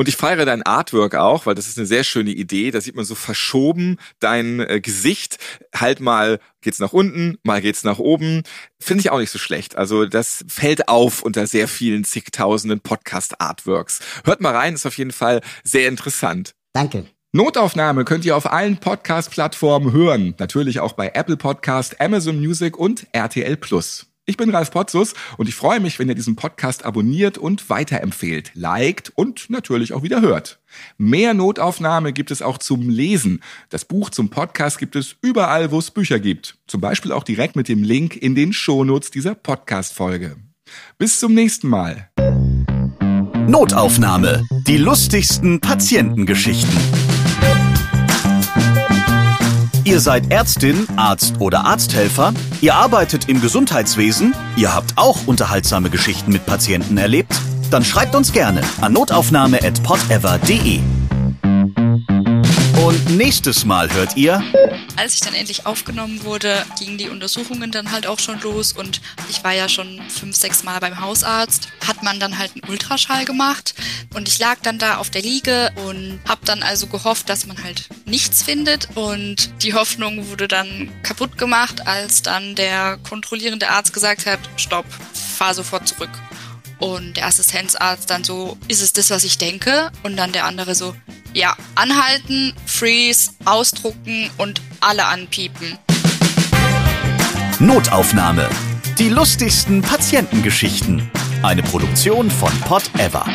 Und 0.00 0.08
ich 0.08 0.16
feiere 0.16 0.46
dein 0.46 0.62
Artwork 0.62 1.16
auch, 1.16 1.44
weil 1.44 1.56
das 1.56 1.66
ist 1.66 1.76
eine 1.76 1.86
sehr 1.86 2.04
schöne 2.04 2.30
Idee. 2.30 2.70
Da 2.70 2.80
sieht 2.80 2.94
man 2.94 3.04
so 3.04 3.16
verschoben 3.16 3.98
dein 4.20 4.60
äh, 4.60 4.80
Gesicht. 4.80 5.38
Halt 5.74 5.98
mal 5.98 6.38
geht's 6.60 6.78
nach 6.78 6.92
unten, 6.92 7.36
mal 7.42 7.60
geht's 7.60 7.82
nach 7.82 7.98
oben. 7.98 8.44
Finde 8.80 9.00
ich 9.00 9.10
auch 9.10 9.18
nicht 9.18 9.32
so 9.32 9.40
schlecht. 9.40 9.76
Also 9.76 10.06
das 10.06 10.44
fällt 10.46 10.88
auf 10.88 11.22
unter 11.22 11.48
sehr 11.48 11.66
vielen 11.66 12.04
zigtausenden 12.04 12.78
Podcast-Artworks. 12.78 13.98
Hört 14.24 14.40
mal 14.40 14.54
rein, 14.54 14.74
ist 14.74 14.86
auf 14.86 14.96
jeden 14.96 15.12
Fall 15.12 15.40
sehr 15.64 15.88
interessant. 15.88 16.54
Danke. 16.72 17.06
Notaufnahme 17.32 18.04
könnt 18.04 18.24
ihr 18.24 18.36
auf 18.36 18.50
allen 18.50 18.78
Podcast-Plattformen 18.78 19.92
hören. 19.92 20.34
Natürlich 20.38 20.78
auch 20.78 20.92
bei 20.92 21.08
Apple 21.08 21.36
Podcast, 21.36 22.00
Amazon 22.00 22.38
Music 22.38 22.78
und 22.78 23.08
RTL 23.12 23.56
Plus. 23.56 24.07
Ich 24.28 24.36
bin 24.36 24.50
Ralf 24.50 24.70
Potzus 24.70 25.14
und 25.38 25.48
ich 25.48 25.54
freue 25.54 25.80
mich, 25.80 25.98
wenn 25.98 26.10
ihr 26.10 26.14
diesen 26.14 26.36
Podcast 26.36 26.84
abonniert 26.84 27.38
und 27.38 27.70
weiterempfehlt, 27.70 28.50
liked 28.52 29.10
und 29.14 29.48
natürlich 29.48 29.94
auch 29.94 30.02
wieder 30.02 30.20
hört. 30.20 30.60
Mehr 30.98 31.32
Notaufnahme 31.32 32.12
gibt 32.12 32.30
es 32.30 32.42
auch 32.42 32.58
zum 32.58 32.90
Lesen. 32.90 33.42
Das 33.70 33.86
Buch 33.86 34.10
zum 34.10 34.28
Podcast 34.28 34.76
gibt 34.76 34.96
es 34.96 35.16
überall, 35.22 35.70
wo 35.70 35.78
es 35.78 35.90
Bücher 35.90 36.18
gibt. 36.18 36.58
Zum 36.66 36.82
Beispiel 36.82 37.12
auch 37.12 37.24
direkt 37.24 37.56
mit 37.56 37.68
dem 37.68 37.82
Link 37.82 38.16
in 38.16 38.34
den 38.34 38.52
Shownotes 38.52 39.10
dieser 39.10 39.34
Podcast-Folge. 39.34 40.36
Bis 40.98 41.20
zum 41.20 41.32
nächsten 41.32 41.68
Mal. 41.68 42.10
Notaufnahme. 43.46 44.44
Die 44.66 44.76
lustigsten 44.76 45.58
Patientengeschichten. 45.58 47.07
Ihr 49.88 50.00
seid 50.00 50.30
Ärztin, 50.30 50.86
Arzt 50.96 51.36
oder 51.38 51.64
Arzthelfer, 51.64 52.34
ihr 52.60 52.74
arbeitet 52.74 53.26
im 53.30 53.40
Gesundheitswesen, 53.40 54.34
ihr 54.54 54.74
habt 54.74 54.92
auch 54.96 55.26
unterhaltsame 55.26 55.88
Geschichten 55.88 56.30
mit 56.30 56.44
Patienten 56.44 56.98
erlebt, 56.98 57.32
dann 57.70 57.86
schreibt 57.86 58.14
uns 58.14 58.32
gerne 58.32 58.60
an 58.82 58.92
notaufnahme@podever.de. 58.92 60.80
Und 62.84 63.16
nächstes 63.16 63.64
Mal 63.64 63.90
hört 63.90 64.14
ihr. 64.18 64.42
Als 64.98 65.14
ich 65.14 65.20
dann 65.20 65.34
endlich 65.34 65.64
aufgenommen 65.64 66.24
wurde, 66.24 66.66
gingen 66.76 66.98
die 66.98 67.08
Untersuchungen 67.08 67.70
dann 67.70 67.92
halt 67.92 68.08
auch 68.08 68.18
schon 68.18 68.40
los 68.40 68.72
und 68.72 69.00
ich 69.30 69.44
war 69.44 69.52
ja 69.52 69.68
schon 69.68 70.02
fünf, 70.10 70.34
sechs 70.34 70.64
Mal 70.64 70.80
beim 70.80 71.00
Hausarzt. 71.00 71.68
Hat 71.86 72.02
man 72.02 72.18
dann 72.18 72.36
halt 72.36 72.50
einen 72.54 72.68
Ultraschall 72.68 73.24
gemacht 73.24 73.76
und 74.12 74.26
ich 74.26 74.40
lag 74.40 74.56
dann 74.60 74.80
da 74.80 74.96
auf 74.96 75.08
der 75.08 75.22
Liege 75.22 75.70
und 75.86 76.18
habe 76.28 76.40
dann 76.44 76.64
also 76.64 76.88
gehofft, 76.88 77.28
dass 77.28 77.46
man 77.46 77.62
halt 77.62 77.88
nichts 78.06 78.42
findet 78.42 78.88
und 78.96 79.62
die 79.62 79.74
Hoffnung 79.74 80.30
wurde 80.30 80.48
dann 80.48 80.90
kaputt 81.04 81.38
gemacht, 81.38 81.86
als 81.86 82.22
dann 82.22 82.56
der 82.56 82.98
kontrollierende 83.08 83.68
Arzt 83.68 83.92
gesagt 83.92 84.26
hat, 84.26 84.40
stopp, 84.56 84.86
fahr 85.36 85.54
sofort 85.54 85.86
zurück. 85.86 86.10
Und 86.78 87.16
der 87.16 87.26
Assistenzarzt 87.26 88.08
dann 88.10 88.22
so, 88.22 88.56
ist 88.68 88.82
es 88.82 88.92
das, 88.92 89.10
was 89.10 89.24
ich 89.24 89.38
denke? 89.38 89.90
Und 90.04 90.16
dann 90.16 90.32
der 90.32 90.44
andere 90.44 90.74
so, 90.74 90.94
ja, 91.34 91.56
anhalten, 91.74 92.54
freeze, 92.66 93.32
ausdrucken 93.44 94.30
und 94.38 94.60
alle 94.80 95.06
anpiepen. 95.06 95.78
Notaufnahme. 97.58 98.48
Die 98.98 99.08
lustigsten 99.08 99.82
Patientengeschichten. 99.82 101.10
Eine 101.42 101.62
Produktion 101.62 102.30
von 102.30 102.52
Pot 102.60 102.84
Ever. 102.98 103.26